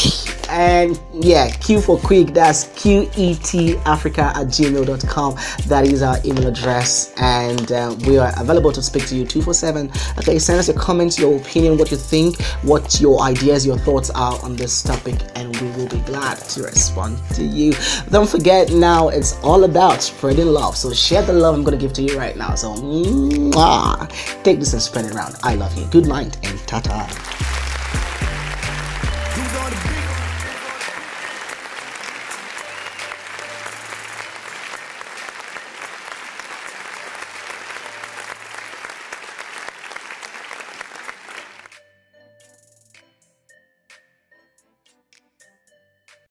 and 0.55 0.99
yeah 1.13 1.49
q 1.49 1.81
for 1.81 1.99
quick 1.99 2.27
that's 2.27 2.65
qet 2.79 3.75
africa 3.85 4.31
at 4.35 4.47
gmail.com 4.47 5.35
that 5.67 5.85
is 5.85 6.01
our 6.01 6.17
email 6.25 6.47
address. 6.47 7.13
And 7.17 7.71
uh, 7.71 7.95
we 8.07 8.17
are 8.17 8.31
available 8.37 8.71
to 8.71 8.81
speak 8.81 9.05
to 9.07 9.15
you 9.15 9.25
247 9.25 9.91
okay 10.19 10.39
send 10.39 10.59
us 10.59 10.67
your 10.67 10.77
comments 10.79 11.19
your 11.19 11.35
opinion 11.37 11.77
what 11.77 11.91
you 11.91 11.97
think 11.97 12.41
what 12.63 13.01
your 13.01 13.21
ideas 13.21 13.65
your 13.65 13.77
thoughts 13.77 14.09
are 14.11 14.41
on 14.43 14.55
this 14.55 14.81
topic 14.81 15.15
and 15.35 15.55
we 15.57 15.69
will 15.71 15.89
be 15.89 15.99
glad 15.99 16.37
to 16.37 16.63
respond 16.63 17.17
to 17.33 17.43
you. 17.43 17.73
Don't 18.09 18.29
forget 18.29 18.71
now 18.71 19.09
it's 19.09 19.37
all 19.43 19.63
about 19.65 20.01
spreading 20.01 20.47
love. 20.47 20.77
So 20.77 20.93
share 20.93 21.21
the 21.21 21.33
love 21.33 21.55
i'm 21.55 21.65
to 21.65 21.77
give 21.77 21.93
to 21.93 22.01
you 22.01 22.17
right 22.17 22.37
now. 22.37 22.55
So 22.55 22.73
mwah, 22.75 24.09
take 24.43 24.59
this 24.59 24.73
and 24.73 24.81
spread 24.81 25.05
it 25.05 25.15
around. 25.15 25.35
I 25.43 25.55
love 25.55 25.77
you. 25.77 25.85
Good 25.87 26.07
night 26.07 26.37
and 26.45 26.59
ta-ta 26.67 27.54